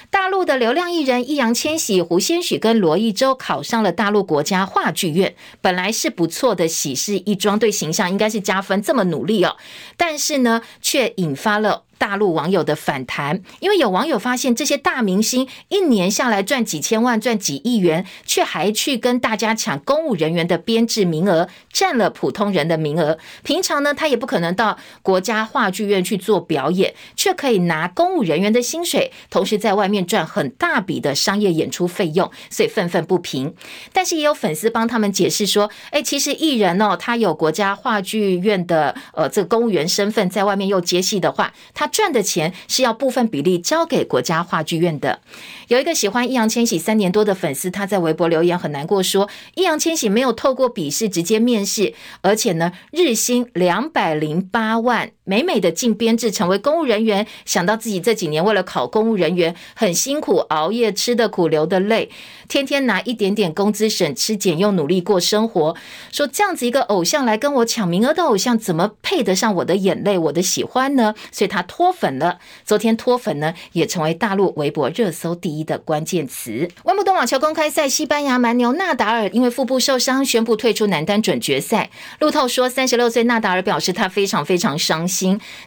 [0.10, 8.82] 大陆的流量艺人易烊千玺、胡先煦跟罗一舟考上了大陆国家话剧院，本来是不错的喜事一桩，对形象应该是加分。
[8.82, 9.56] 这么努力哦，
[9.95, 11.84] 但是呢，却引发了。
[11.97, 23.17] 大陆网友的反弹，因为有网友发现这些大明星一年下来赚几千万、赚几亿元，却还去跟大家抢公务人员的编制名额，占了普通人的名额。
[23.43, 33.55] 平常呢，他也不可能到国家话剧院去做表演，却可以拿公务人员的薪水，同时在外面赚很大笔的商业演出费用，所以愤愤不平。
[33.91, 45.21] 但是也有粉丝帮他们解释说：“哎，其实艺人哦，他有国家话剧院的呃这个公务员身份，在外面又接戏的话，他。”赚的钱是要部分比例交给国家话剧院的。
[45.67, 57.27] 有一个喜欢易烊千玺三年多的粉丝，他在微博留言很难过，说易烊千玺没有透过笔试直接面试，而且呢，日薪两百零八万，美美的进编制成为公务人员。
[57.45, 62.09] 想到自己这几年为了考公务人员很辛苦，熬夜吃的苦流的泪，
[62.47, 65.75] 天天拿一点点工资省吃俭用努力过生活，
[66.11, 71.13] 说这样子一个偶像来跟我抢名额的偶像，怎么配得上我的眼泪，我的喜欢呢？
[71.31, 72.39] 所以他脱粉了。
[72.63, 76.69] 昨天脱粉呢，也成为大陆微博热搜第一的关键词。
[76.85, 81.89] 温布顿网球公开赛，西班牙蛮牛纳达尔因为腹部受伤，宣布退出男单准决赛。
[82.19, 85.16] 路透说，三十六岁纳达尔表示他非常非常伤心。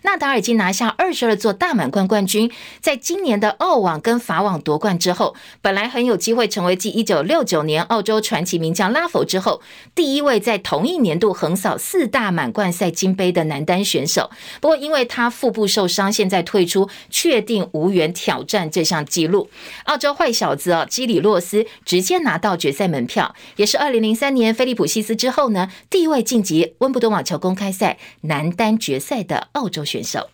[0.03, 9.61] 纳达尔已经拿下二十二座大满贯冠军，在今年的澳网跟法网夺冠之后，本来很有机会成为继一九六九年澳洲传奇名将拉佛之后，
[9.95, 14.31] 第一位在同一年度横扫四大满贯赛金杯的男单选手。
[14.61, 19.51] 不过因为他腹部受伤，现在退出，确定无缘挑战这项纪录。
[19.85, 30.29] 澳洲坏小子哦，基里洛斯直接拿到决赛门票，也是二零零三年菲利普西斯之后呢，第一位晋级温布顿网球公开赛男单决赛的澳洲选手。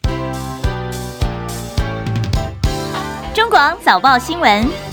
[3.34, 4.85] 中广早报新闻。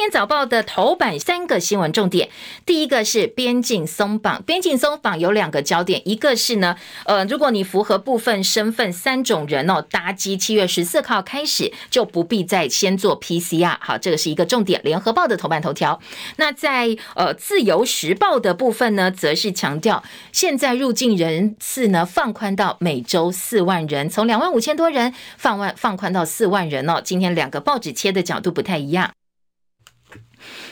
[0.00, 2.30] 天早报的头版三个新闻重点，
[2.64, 14.80] 第一个是边境松绑，边境松绑有两个焦点，一个是呢，呃，如果你符合部分身份三种人哦，搭机七月十四号开始就不必再先做 PCR，好，这个是一个重点。
[14.82, 16.00] 联合报的头版头条，
[16.36, 27.02] 那在呃自由时报的部分呢，则是强调现在入境人次呢放宽到每周四万人，从两万五千多人放万放宽到四万人哦。
[27.04, 29.10] 今天两个报纸切的角度不太一样。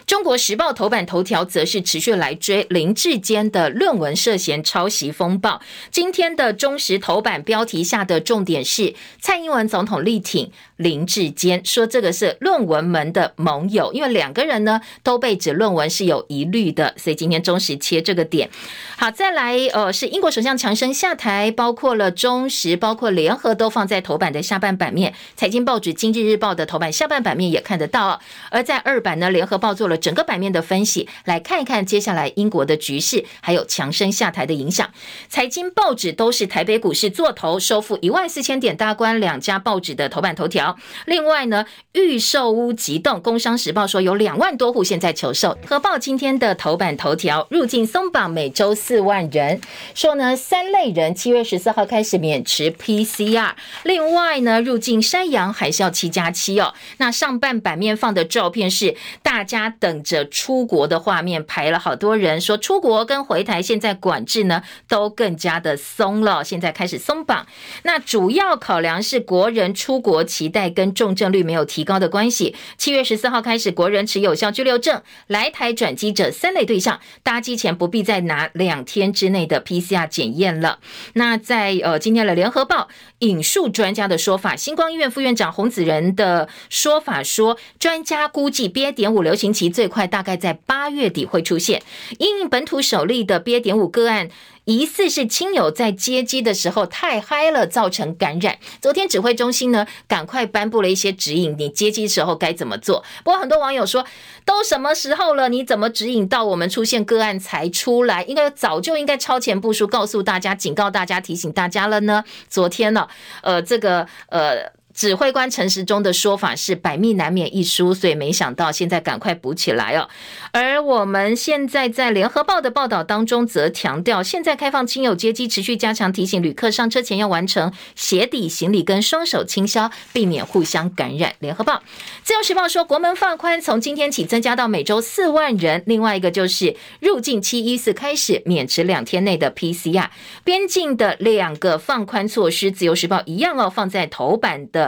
[0.09, 5.61] 中国时报头版头条则是持续来追林志坚的论文涉嫌抄袭风暴。
[5.91, 18.49] 今天的中时头版标题下的重点是蔡英文总统力挺林志坚，说这个是论文门的盟友，因为两个人呢都被指论文是有疑虑的，所以今天中时切这个点。
[18.97, 25.13] 好，再来，呃，是英国首相强生下台，包括了中时，包括联合都放在头版的下半版面。
[25.37, 28.19] 财经报纸经济日报的头版下半版面也看得到，
[28.51, 29.98] 而在二版呢，联合报做了。
[29.99, 34.89] 整个版面的分析，来看一看接下来英国的局势，还有强生下台的影响。
[35.29, 40.77] 财经报纸都是台北股市做头，收复一万四千点大关，两家报纸的头版头条。
[41.07, 45.59] 另外呢，预售屋急动，工商时报说有两万多户现在求售。
[45.67, 49.61] 合报今天的头版头条，入境松绑，每周四万人，
[49.95, 53.53] 说呢三类人七月十四号开始免持 PCR。
[53.85, 56.75] 另外呢，入境山阳还是要七加七哦。
[56.99, 67.47] 那上半版面放的照片是大家的等着出国的画面，排了好多人，说出国跟回台现在管制呢都更加的松了，现在开始松绑。
[67.85, 72.55] 那主要考量是国人出国期待跟重症率没有提高的关系。
[72.77, 80.81] 七月十四号开始，国人持有效居留证来台转机者三类对象，搭机前不必再拿两天之内的 PCR 检验了。
[81.15, 82.89] 那在呃今天的联合报
[83.21, 88.93] 引述专家的说法，星光医院副院长洪子仁的说法说，专家估计 BA.
[88.99, 91.81] 点五流行期最快大概在八月底会出现，
[92.19, 93.61] 因应本土首例的 BA.
[93.61, 94.29] 点五个案。
[94.65, 98.59] 疑似是亲友在接机的时候太嗨了，造成感染。
[98.83, 103.05] 昨天指挥中心呢，赶快颁布了一些指引，你接机时候该怎么做。
[103.23, 104.05] 不过很多网友说，
[104.45, 108.25] 都什么时候了，你怎么指引到我们出现个案才出来？
[108.25, 112.25] 应该早就应该超前部署，告诉大家，警告大家，提醒大家了呢。
[112.49, 113.07] 昨天呢，
[113.43, 114.77] 呃，这个呃。
[114.99, 120.09] 指挥官陈时中的说法是百密难免一疏，所以没想到现在赶快补起来哦。
[120.51, 131.33] 而我们现在在联合报的报道当中则强调，现在开放亲友接机，持续加强提醒旅客上车前要完成鞋底行李跟双手清消，避免互相感染。
[131.39, 131.81] 联合报、
[132.25, 135.85] 自由时报说，国门放宽，从今天起增加到每周四万人。
[135.87, 140.09] 另外一个就是入境七一四开始免持两天内的 PCR，
[140.43, 144.88] 边境的两个放宽措施，自由时报一样哦，放在头版的。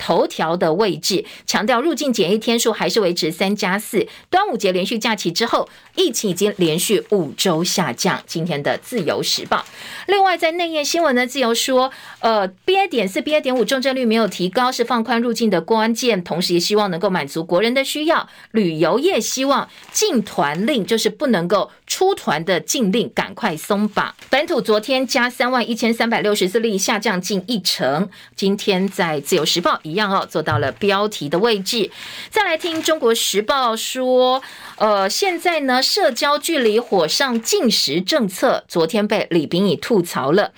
[0.00, 4.08] 头条的位置强调，入境检疫天数还是维持三加四。
[4.30, 8.22] 端午节连续假期之后，疫情已经连续五周下降。
[8.26, 9.66] 今天的自由时报，
[10.06, 18.26] 另外在内页新闻呢，自由说，呃，BA 点四、BA 点五重症率没有提高，是放宽入境的关键，同时也希望能够满足国人的需要。
[18.52, 24.14] 旅游业希望禁团令，就是不能够出团的禁令，赶快松绑。
[24.30, 28.08] 本土昨天加三万一千三百六十四例，下降近一成。
[28.34, 31.90] 今天在自由时报一样哦，做到了标题的位置。
[32.30, 34.42] 再来听中国时报说，
[34.78, 40.52] 呃，现在呢，社交距离火上禁食政策，昨天被李秉颖吐槽了。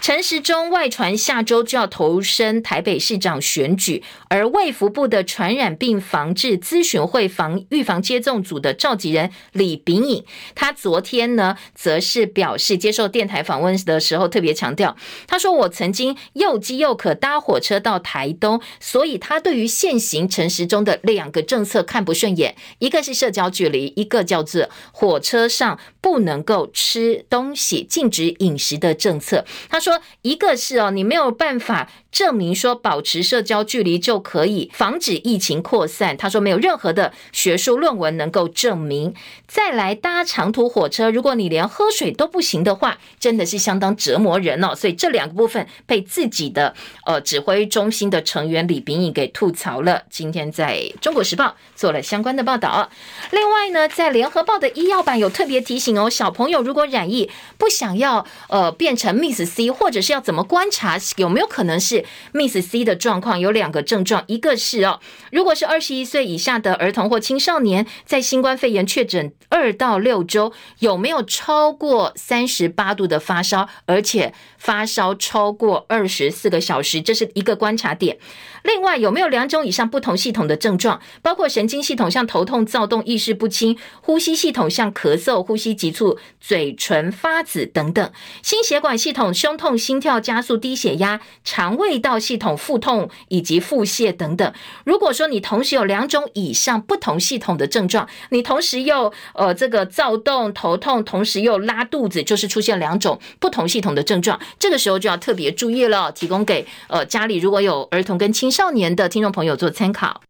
[0.00, 10.24] 陈时中外传下周就要投身台北市长选举，而卫福部的传染病防治咨询会防预防接种组的召集人李秉颖，
[10.54, 29.44] 他昨天呢，则是表示接受电台访问的时候特别强调，他说我曾经又饥又渴搭火车到台东，所以他对于现行陈时中的两个政策看不顺眼，一个是社交距离，一个叫做火车上不能够吃东西、禁止饮食的政策。
[29.68, 29.80] 他。
[29.88, 36.14] 说一个是哦，你没有办法证明说保持社交距离就可以防止疫情扩散。
[36.14, 39.14] 他说没有任何的学术论文能够证明。
[39.46, 44.74] 再来搭长途火车，如果你连喝水都不行的话，真的是相当折磨人哦。
[44.74, 46.74] 所以这两个部分被自己的
[47.06, 50.02] 呃指挥中心的成员李秉颖给吐槽了。
[50.10, 52.90] 今天在中国时报做了相关的报道。
[53.30, 59.78] 另外呢，在联合报的医药版有特别提醒哦，小朋友如果染疫不想要呃变成 Miss C。
[59.78, 63.38] 或者是要怎么观察有没有可能是 Miss C 的状况？
[63.38, 64.98] 有两个症状，一个是哦，
[65.30, 78.18] 如果是二十一岁以下的儿童或青少年，在新冠肺炎确诊二到六周，有没有超过三十八度的发烧，而且发烧超过二十四个小时，这是一个观察点。
[78.64, 88.10] 另外，有没有两种以上不同系统的症状，包括神经系统像头痛、躁动、意识不清；呼吸系统像咳嗽、呼吸急促、嘴唇发紫等等；
[88.42, 94.52] 心血管系统胸痛、心跳加速、低血压；肠胃道系统腹痛以及腹泻等等。
[94.84, 106.12] 如果说你同时有两种以上不同系统的症状，你同时又呃这个躁动、头痛，同时又拉肚子，就是出现两种不同系统的症状，这个时候就要特别注意了。
[106.12, 110.20] 提供给呃家里如果有儿童跟青少年的听众朋友做参考。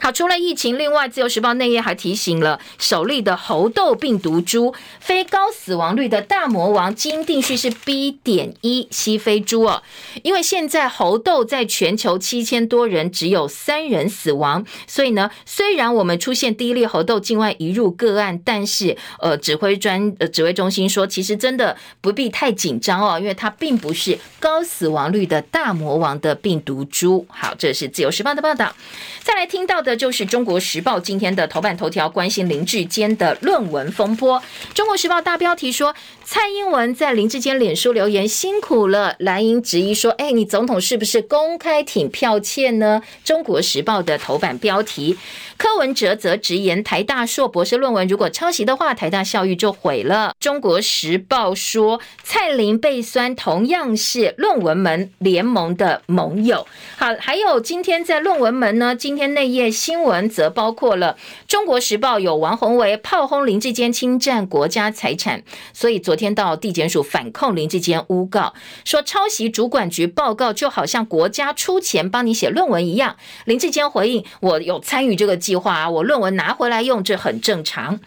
[0.00, 8.10] 好，除了疫情，另外《自由时报》内页还提醒了首例的猴痘病毒株，非高死亡率的大魔王基因定序是 B.
[8.10, 9.82] 点一西非猪哦。
[10.22, 27.26] 因为现在猴痘在全球七千多人，只有三人死亡，所以呢，虽然我们出现第一例猴痘境外移入个案，但是呃，指挥专呃指挥中心说，其实真的不必太紧张哦，因为它并不是高死亡率的大魔王的病毒株。
[27.28, 28.74] 好，这是《自由时报》的报道。
[29.22, 29.57] 再来听。
[29.58, 34.40] 听到的就是《中国时报》今天的头版头条，关心林志坚的论文风波。
[34.72, 35.92] 《中国时报》大标题说，
[36.22, 43.02] 蔡英文在林志坚脸书留言辛苦了，蓝营质疑说，哎，你总统是不是公开挺票窃呢？
[43.26, 45.18] 《中国时报》的头版标题。
[45.58, 50.32] 柯文哲则直言，台大硕博士论文如果抄袭的话，台大校誉就毁了。
[50.38, 56.64] 中国时报说，蔡林被酸同样是论文门联盟的盟友。
[56.96, 61.16] 好，还有今天在论文门呢，今天内页新闻则包括了
[61.48, 65.42] 中国时报有王鸿薇炮轰林志坚侵占国家财产，
[65.72, 68.54] 所以昨天到地检署反控林志坚诬告，
[68.84, 73.16] 说抄袭主管局报告就好像国家出钱帮你写论文一样。
[73.44, 75.36] 林志坚回应，我有参与这个。
[75.48, 77.98] 计划，我论文拿回来用，这很正常。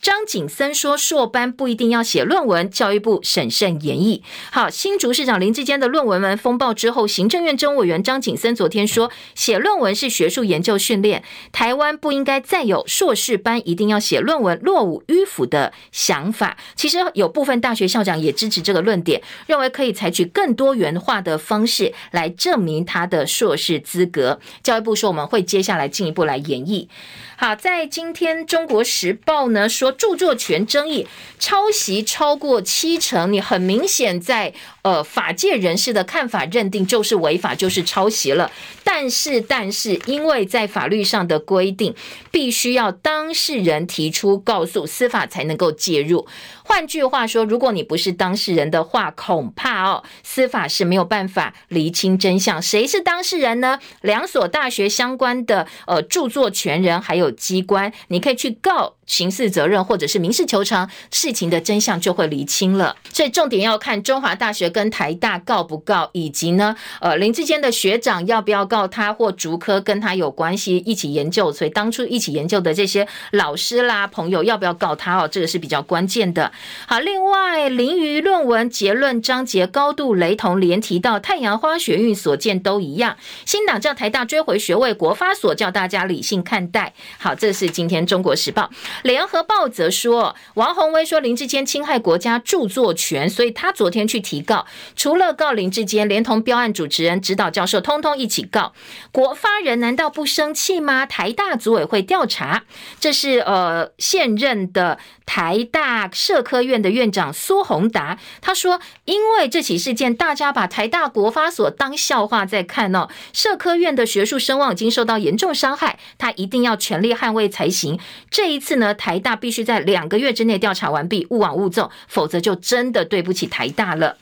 [0.00, 4.22] 张景森说：“硕班不一定要写论文。”教育部审慎研议。
[4.50, 11.22] 好，新竹市长林智坚的论文门风暴之后，行政院政务委员张景森昨天说：“写论文是学术研究训练，
[11.52, 24.40] 台湾不应该再有硕士班一定要写论文落伍迂腐的想法。”其实有部分大学校长也支持这个论点，认为可以采取更多元化的方式来证明他的硕士资格。
[24.62, 26.88] 教育部说：“我们会接下来进一步来研议。”
[27.36, 31.06] 好，在今天《中国时报》呢说，著作权争议
[31.38, 34.52] 抄袭超过七成，你很明显在
[34.88, 38.50] 呃法界人士的看法认定就是违法，就是抄袭了。
[38.82, 41.94] 但是，但是因为在法律上的规定，
[42.30, 46.26] 必须要当事人提出告诉，司法才能够介入。
[46.64, 52.60] 换句话说，如果你不是当事人的话，恐怕哦，司法是没有办法厘清真相。
[52.62, 53.78] 谁是当事人呢？
[54.00, 58.94] 两所大学相关的呃著作权人还有机关，你可以去告。
[59.08, 62.94] 刑事责任或者是民事求偿，事情的真相就会厘清了。
[63.10, 76.52] 所以重点要看中华大学跟台大告不告，以及呢，呃，林志坚的学长要不要告他，或竹科跟他有关系一起研究，所以当初一起研究的这些老师啦、朋友要不要告他哦，这个是比较关键的。
[76.86, 83.16] 好，另外林鱼论文结论章节高度雷同，连提到太阳花学运所见都一样。
[83.44, 86.94] 新党叫台大追回学位，国发所叫大家理性看待。
[87.18, 88.70] 好，这是今天中国时报。
[89.02, 94.57] 联合报则说，王宏威说林志坚侵害国家著作权，所以他昨天去提告，
[94.96, 98.72] 除了告林志坚，连同标案主持人、指导教授，通通一起告。
[99.12, 101.04] 国发人难道不生气吗？
[101.06, 102.64] 台大组委会调查，
[103.00, 104.98] 这是呃现任的
[105.28, 118.00] 台大社科院的院长苏宏达，他说，因为这起事件，大家把台大国发所当笑话在看哦，社科院的学术声望已经受到严重伤害，他一定要全力捍卫才行。
[118.30, 118.94] 这一次呢？
[118.94, 124.16] 台大必须在两个月之内调查完毕，勿枉勿纵，否则就真的对不起台大了。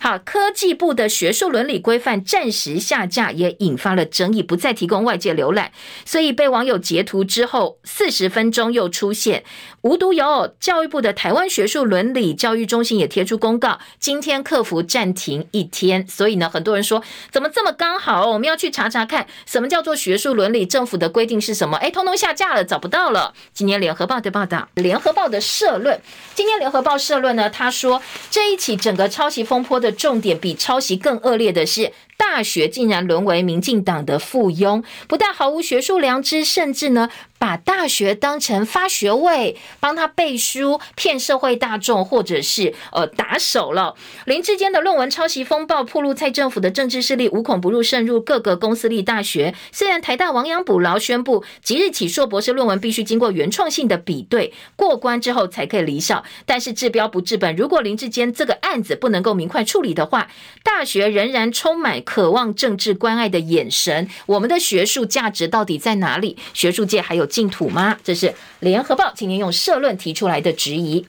[0.00, 5.72] 好，科技部的学术伦理规范暂时下架，也引发了争议，不再提供外界浏览，
[6.04, 9.42] 所以被网友截图之后，四十分钟又出现。
[9.82, 16.06] 无独有偶，教育部的台湾学术伦理教育中心也贴出公告，今天客服暂停一天。
[16.08, 18.30] 所以呢，很多人说，怎么这么刚好？
[18.30, 20.64] 我们要去查查看，什么叫做学术伦理？
[20.64, 21.76] 政府的规定是什么？
[21.76, 23.34] 哎，通通下架了，找不到了。
[23.52, 26.00] 今天联合报的报道，联合报的社论，
[26.34, 29.92] 今天联合报社论呢，他说这一起整个抄袭风波的。
[29.98, 43.94] 重点比抄袭更恶劣的是，大学竟然沦为民进党的附庸，不但毫无学术良知，甚至呢，把大学当成发学位，帮他背书，骗社会大众，或者是呃打手了。
[44.26, 49.54] 林志坚的论文抄袭风暴，暴露蔡政府的政治势力无孔不入，渗入各个公私立大学。
[49.70, 57.54] 虽然台大亡羊补牢，宣布即日起硕博士论文必须经过原创性的比对过关之后才可以离校，但是治标不治本。
[57.54, 60.28] 如果林志坚这个案子不能够明快处理的话，
[60.62, 64.08] 大学仍然充满渴望政治关爱的眼神。
[64.26, 66.36] 我们的学术价值到底在哪里？
[66.52, 67.96] 学术界还有净土吗？
[68.02, 71.06] 这是联合报今天用社论提出来的质疑。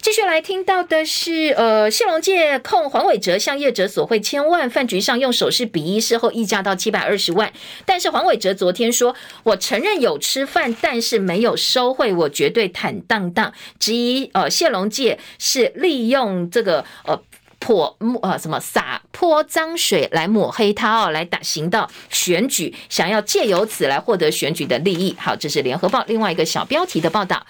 [0.00, 7.50] 继续来听到的是，呃，谢龙介控黄伟哲向业者索贿千万，饭局上用手势比一，事后溢价到七百二十万。
[7.86, 13.50] 但是黄伟哲昨天说，我承认有吃饭，但是没有收贿，我绝对坦荡荡。
[13.78, 17.18] 质疑呃谢龙介是利用这个呃。
[17.64, 25.16] 泼抹呃什么洒泼脏水来抹黑他哦，来打行道选举，想要借由此来获得选举的利益。
[25.18, 27.46] 好，这是联合报另外一个小标题的报道。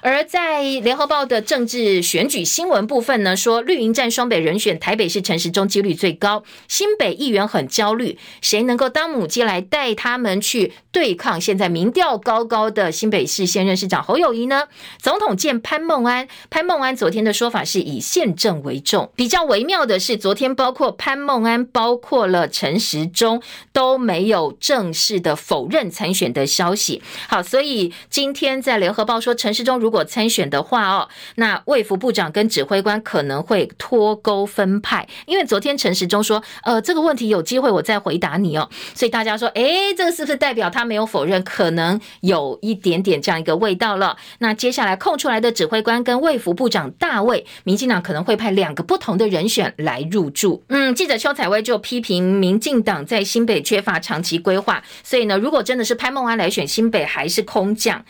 [0.00, 14.68] 而在联合报的政治选举新闻部分呢，说绿营战双北人选，台北市陈时中几率最高，新北议员很焦虑，谁能够当母鸡来带他们去对抗现在民调高高的新北市现任市长侯友谊呢？
[15.02, 23.42] 总统见潘孟安，潘孟安昨天的说法是以宪政为重，比较稳微妙的是，昨天包括潘孟安，包括了陈时中
[23.72, 27.02] 都没有正式的否认参选的消息。
[27.28, 38.70] 好，所以今天在联合报说，陈时中如果参选的话哦，那卫福部长跟指挥官可能会脱钩分派，因为昨天陈时中说，呃，这个问题有机会我再回答你哦。
[38.94, 41.42] 所以大家说，诶，这个是不是代表他没有否认？
[41.42, 44.16] 可能有一点点这样一个味道了。
[44.38, 50.62] 那接下来空出来的指挥官跟卫福部长大卫，民进党可能会派两个不同的人选来入住。
[50.68, 58.04] 嗯，记者邱采薇就批评民进党在新北缺乏长期规划，所以呢，如果真的是潘孟安来选新北，还是空降。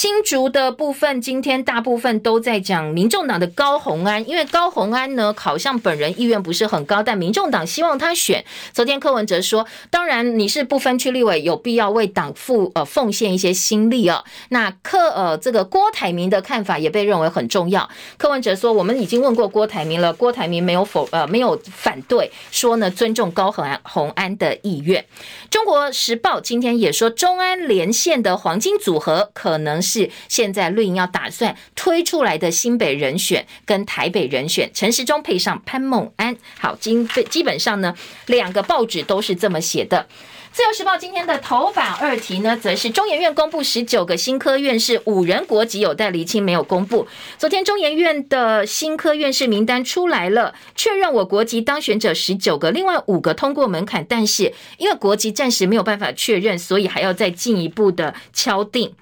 [0.00, 8.42] 新竹的部分，今天大部分都在讲民众党的高虹安，因为高虹安呢，好像本人意愿不是很高，但民众党希望他选。
[8.72, 14.24] 昨天柯文哲说，当然你是不分区立委，有必要为党付呃奉献一些心力哦。
[14.48, 17.86] 那柯呃这个郭台铭的看法也被认为很重要。
[18.16, 25.04] 柯文哲说，我们已经问过郭台铭了，郭台铭没有否呃没有反对，说呢尊重高虹安虹安的意愿。
[25.50, 29.78] 中国时报今天也说，中安连线的黄金组合可能。
[29.90, 36.36] 是现在绿营要打算推出来的新北人选跟台北人选，陈时中配上潘孟安。
[36.58, 37.94] 好，基基本上呢，
[38.26, 40.06] 两个报纸都是这么写的。
[40.52, 47.06] 自由时报今天的头版二题呢，则是中研院公布十九个新科院士，五人国籍有待厘清，没有公布。
[47.38, 58.92] 昨天中研院的新科院士名单出来了，确认我国籍当选者十九个，另外五个通过门槛，但是因为国籍暂时没有办法确认，所以还要再进一步的敲定。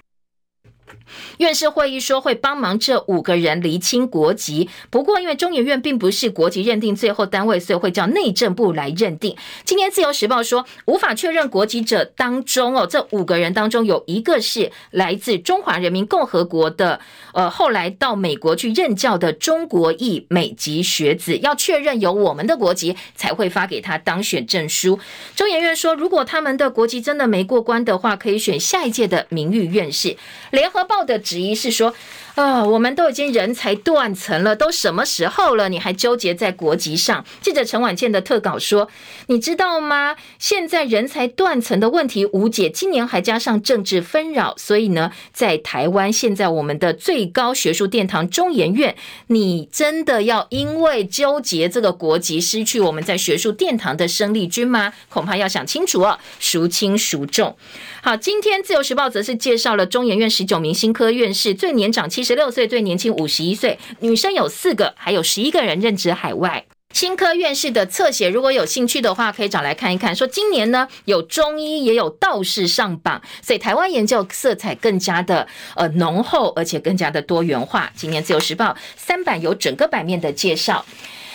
[1.37, 9.35] 院士会议说会帮忙这五个人厘清国籍，不过因为中研院并不是国籍认定最后单位，所以会叫内政部来认定。
[9.63, 16.99] 今天自由时报说无法确认国籍者当中哦，这五个人当中有一个是来自中华人民共和国的，
[17.33, 24.99] 呃，后来到美国去任教的中国裔美籍学子，要确认有我们的国籍才会发给他当选证书。
[25.35, 30.15] 中研院说，如果他们的国籍真的没过关的话，可以选下一届的名誉院士。
[30.51, 31.93] 联合报的质疑是说。
[32.35, 37.25] 啊、我们都已经人才断层了，都什么时候了，你还纠结在国籍上？
[37.41, 38.87] 记者陈婉倩的特稿说，
[39.27, 40.15] 你知道吗？
[40.37, 48.95] 现在人才断层的问题无解，今年还加上政治纷扰，所以呢，在台湾现在我们的最高学术殿堂中研院，
[49.27, 54.93] 你真的要因为纠结这个国籍，失去我们在学术殿堂的生力军吗？
[55.09, 57.57] 恐怕要想清楚哦，孰轻孰重？
[58.01, 66.65] 好，今天自由时报则是介绍了中研院十九名新科院士，最年长七十六岁，最年轻五十一岁，女生有四个，还有十一个人任职海外。
[66.93, 70.15] 新科院士的侧写，如果有兴趣的话，可以找来看一看。
[70.15, 75.45] 说今年呢，有中医也有道士上榜，所以台湾研究色彩更加的
[75.75, 77.91] 呃浓厚，而且更加的多元化。
[77.95, 80.85] 今年自由时报三版有整个版面的介绍。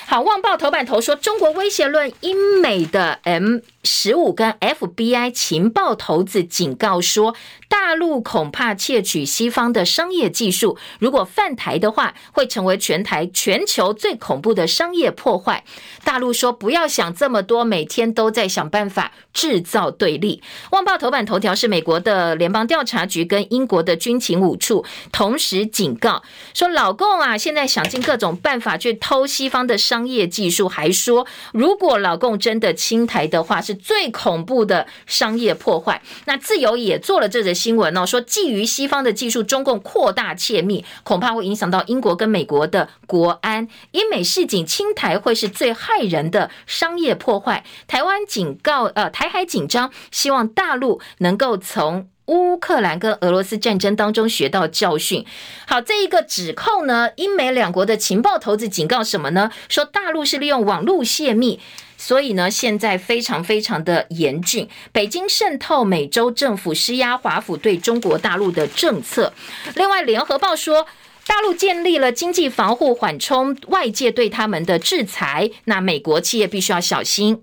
[0.07, 7.35] 好，旺报头版头说，中国威胁论英美的 M 十五跟 FBI 情报头子警告说，
[7.69, 15.65] 大陆恐怕窃取西方的商业技术，如果犯台的话，会成为全台全球最恐怖的商业破坏。
[16.05, 20.43] 大陆说不要想这么多，每天都在想办法制造对立。
[20.71, 29.94] 旺报头版头条是美国的联邦调查局跟英国的军情五处同时警告说，老共啊，现在想尽各种办法去偷西方的商。
[29.95, 36.03] 商业技术，还说如果老共真的侵台的话，是最恐怖的商业破坏。
[36.25, 43.69] 那自由也做了这则新闻哦，说觊觎西方的技术，中共扩大窃密，恐怕会影响到英国跟美国的国安。
[43.93, 47.65] 英美示警，侵台会是最害人的商业破坏。
[47.87, 52.09] 台湾警告，呃，台海紧张，希望大陆能够从。
[52.27, 55.25] 乌克兰跟俄罗斯战争当中学到教训。
[55.67, 59.51] 好，这一个指控呢，英美两国的情报头子警告什么呢？
[59.69, 61.61] 说大陆是利用网络泄密，
[61.99, 64.69] 所以呢，现在非常非常的严峻。
[64.93, 69.33] 北京渗透美洲政府，施压华府对中国大陆的政策。
[69.75, 70.87] 另外，联合报说，
[71.27, 75.51] 大陆建立了经济防护，缓冲外界对他们的制裁。
[75.65, 77.43] 那美国企业必须要小心。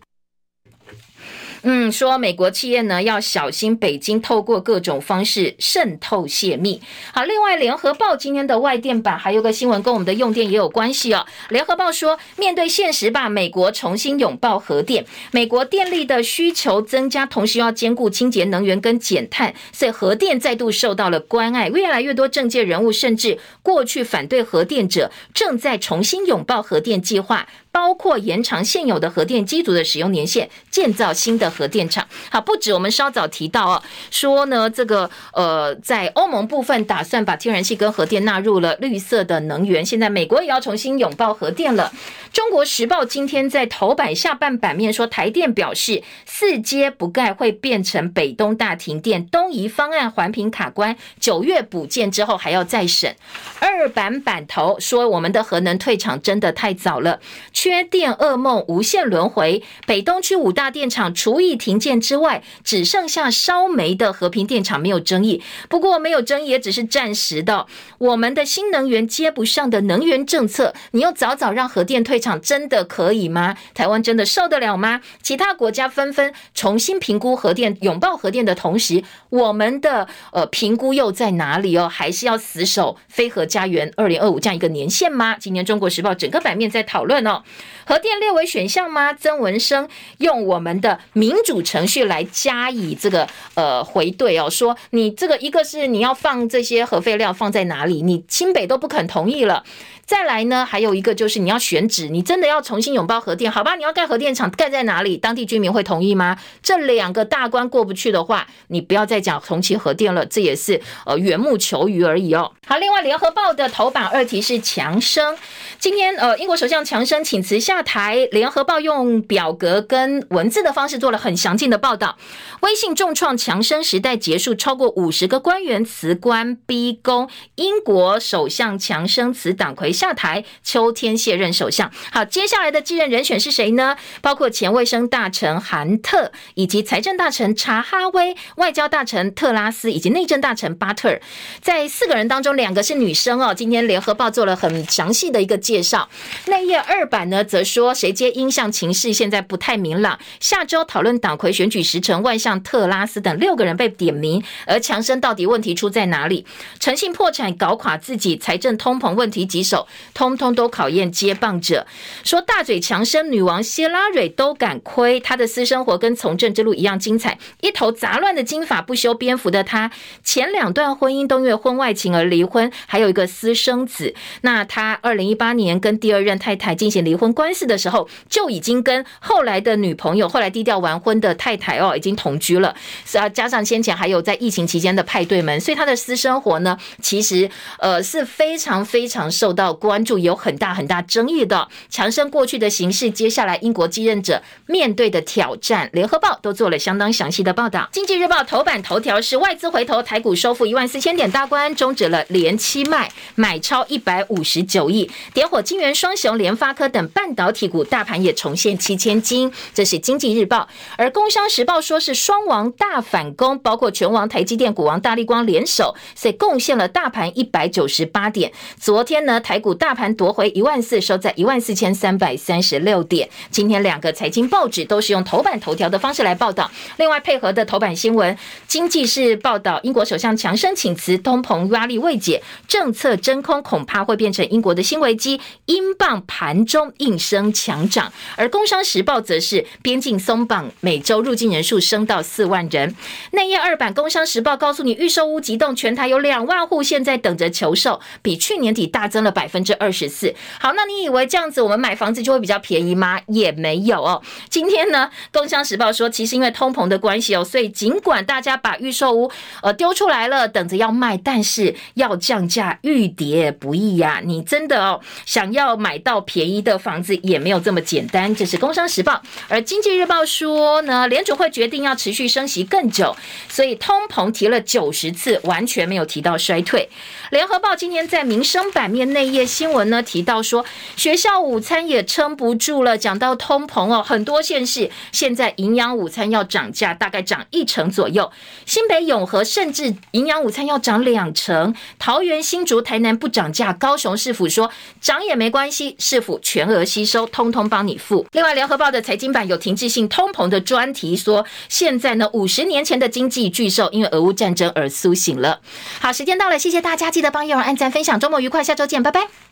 [1.64, 6.82] 嗯，说美国企业呢要小心，北京透过各种方式渗透泄密。
[7.14, 11.24] 好，另外联合报今天的外电版还有个新闻跟我们的用电也有关系哦。
[11.49, 15.05] 联合报说，面对现实吧，美国重新拥抱核电。
[15.30, 21.70] 美国电力的需求增加，同时要兼顾清洁能源跟减碳，所以核电再度受到了关爱。
[21.70, 27.47] 越来越多政界人物，甚至过去反对核电者，正在重新拥抱核电计划。
[27.72, 32.07] 包括延长现有的核电机组的使用年限，建造新的核电厂。
[32.30, 41.91] 好，不止我们稍早提到哦，说呢，这个呃，在欧盟部分打算把天然气跟核电纳入了绿色的能源，现在美国也要重新拥抱核电了。
[42.34, 53.15] 中国时报今天在头版下半版面说，台电表示四阶不盖会变成北东大停电，东移方案环评卡关，九月补建之后还要再审。
[53.59, 57.19] 二版版头说，我们的核能退场真的太早了，
[57.62, 59.62] 缺电噩梦无限轮回。
[59.86, 65.43] 北东区五大电厂除役停建之外，只剩下烧煤的和平电厂没有争议。
[65.70, 67.68] 不过没有争议也只是暂时的。
[67.99, 73.55] 我们的新能源接不上的能源政策，你又早早让核电退场，真的可以吗？
[73.76, 74.99] 台湾真的受得了吗？
[75.22, 81.88] 其他国家纷纷重新评估核电，拥抱核电的同时，我们的呃评估又在哪里哦？
[81.88, 85.36] 还是要死守非核家园二零二五这样一个年限吗？
[85.39, 87.43] 今年中国时报整个版面在讨论哦，
[87.86, 89.14] 核电列为选项吗？
[89.14, 89.89] 曾文生
[90.20, 98.02] 用我们的民主程序来加以这个呃回对哦，说你这个一个是你要放这些核废料放在哪里？
[98.02, 99.64] 你清北都不肯同意了。
[100.06, 103.76] 再来呢，还有一个就是你要选址，你真的要重新拥抱核电，好吧？
[103.76, 105.16] 你要盖核电厂，盖在哪里？
[105.16, 106.38] 当地居民会同意吗？
[106.62, 112.52] 这两个大关过不去的话，你不要再讲重启核电了，这也是呃缘木求鱼而已哦。
[112.68, 115.38] 好，另外联合报的头版二题是强生，
[115.80, 122.18] 今天呃英国首相强生请辞下台，联合报用表格跟文字的方式做了很详尽的报道。
[122.62, 129.92] 微信重创强生时代结束，超过五十个官员辞官逼宫，英国首相强生辞党魁。
[129.92, 131.92] 下台，秋天卸任首相。
[132.12, 133.96] 好，接下来的继任人选是谁呢？
[134.22, 141.22] 包括前卫生大臣韩特，以及财政大臣查哈威、外交大臣特拉斯以及内政大臣巴特尔。
[141.62, 143.54] 在四个人当中，两个是女生哦。
[143.54, 146.10] 今天联合报做了很详细的一个介绍。
[146.46, 150.19] 内页二版呢，则说谁接英相情势现在不太明朗。
[150.39, 156.45] 下周讨论党魁选举时程，外相特拉斯等六个人被点名，而强生到底问题出在哪里？
[156.79, 159.88] 诚信破产，搞垮自己，财政通膨问题棘手。
[160.13, 161.88] 通通都考验接棒者，
[162.23, 169.91] 说大嘴强生女王谢拉蕊都敢亏，她的私生活跟从政之路一样精彩，一头杂乱的金发不修边幅的她，
[170.23, 174.13] 前两段婚姻都因为婚外情而离婚，还有一个私生子。
[174.41, 182.76] 那她二零一八年跟第二任太太进行离婚婚官司的时候，就已经跟后来的女朋友，后来低调完婚的太太哦，已经同居了。
[183.05, 187.47] 是啊，加上先前还有在疫情期间的派对门，所以他的私生活呢，其实
[187.78, 197.88] 呃是非常非常受到关注，有很大很大争议的强生过去的形势，接下来英国继任者面对的挑战，联合报都做了相当详细的报道。
[197.91, 209.51] 经济日报头版头条是外资回头，台股收复一万四千点大关，终止了连七卖，买超一百五十九亿，点火金圆双雄联发科等半导体股，大盘也重现七千金。
[209.74, 218.51] 这是经济日报，而工商时报说是双王大反攻，包括权王台积电、股王大立光联手，所以贡献了大盘一百九十八点。
[218.80, 220.12] 昨天呢，台股大盘。
[220.12, 223.30] 夺回一万四，收在一万四千三百三十六点。
[223.49, 226.70] 今天两个财经报纸都是用头版头条的方式来报道。
[226.97, 228.38] 另外配合的头版新闻，
[228.68, 235.39] 经济是报道英国首相强生请辞，通膨压力未解，政策真空恐怕会变成英国的新危机。
[235.66, 242.95] 英镑盘中应声强涨，而工商时报则是边境松绑，每周入境人数升到四万人。
[243.32, 250.12] 内页二版工商时报告诉你，预售屋急动，全台有两万户现在等着求售，比去年底大增了百分之二十。
[250.12, 253.20] 四，好，那你以为这样子我们买房子就会比较便宜吗？
[253.28, 254.22] 也没有哦。
[254.49, 259.32] 今天呢，《工商时报》说，其实因为通膨的关系哦，所以尽管大家把预售屋
[259.64, 268.34] 呃丢出来了，等着要卖，但是要降价欲跌不易呀、你真的哦想要买到便宜的房子也没有这么简单。
[268.36, 269.13] 这是《工商时报》，
[269.47, 273.15] 而《经济日报》说呢，联储会决定要持续升息更久，
[273.47, 276.89] 所以通膨提了九十次，完全没有提到衰退。
[277.32, 279.91] 《联合报》今天在民生版面内页新闻。
[279.91, 280.65] 呢提到说，
[280.95, 282.97] 学校午餐也撑不住了。
[282.97, 288.32] 讲到通膨哦，很多县市现在营养午餐要涨价，大概涨一成左右。
[288.65, 291.75] 新北永和甚至营养午餐要涨两成。
[291.99, 294.71] 桃园新竹台南不涨价，高雄市府说
[295.01, 298.26] 涨也没关系，市府全额吸收，通通帮你付。
[298.32, 305.59] 另外，联合报的财经版有停滞性通膨的专题，说现在呢五十年前的经济巨兽因为俄乌战争而苏醒了。
[305.99, 309.51] 好，时间到了，谢谢大家，记得帮叶儿按赞分享，周末愉快，下周见，拜拜。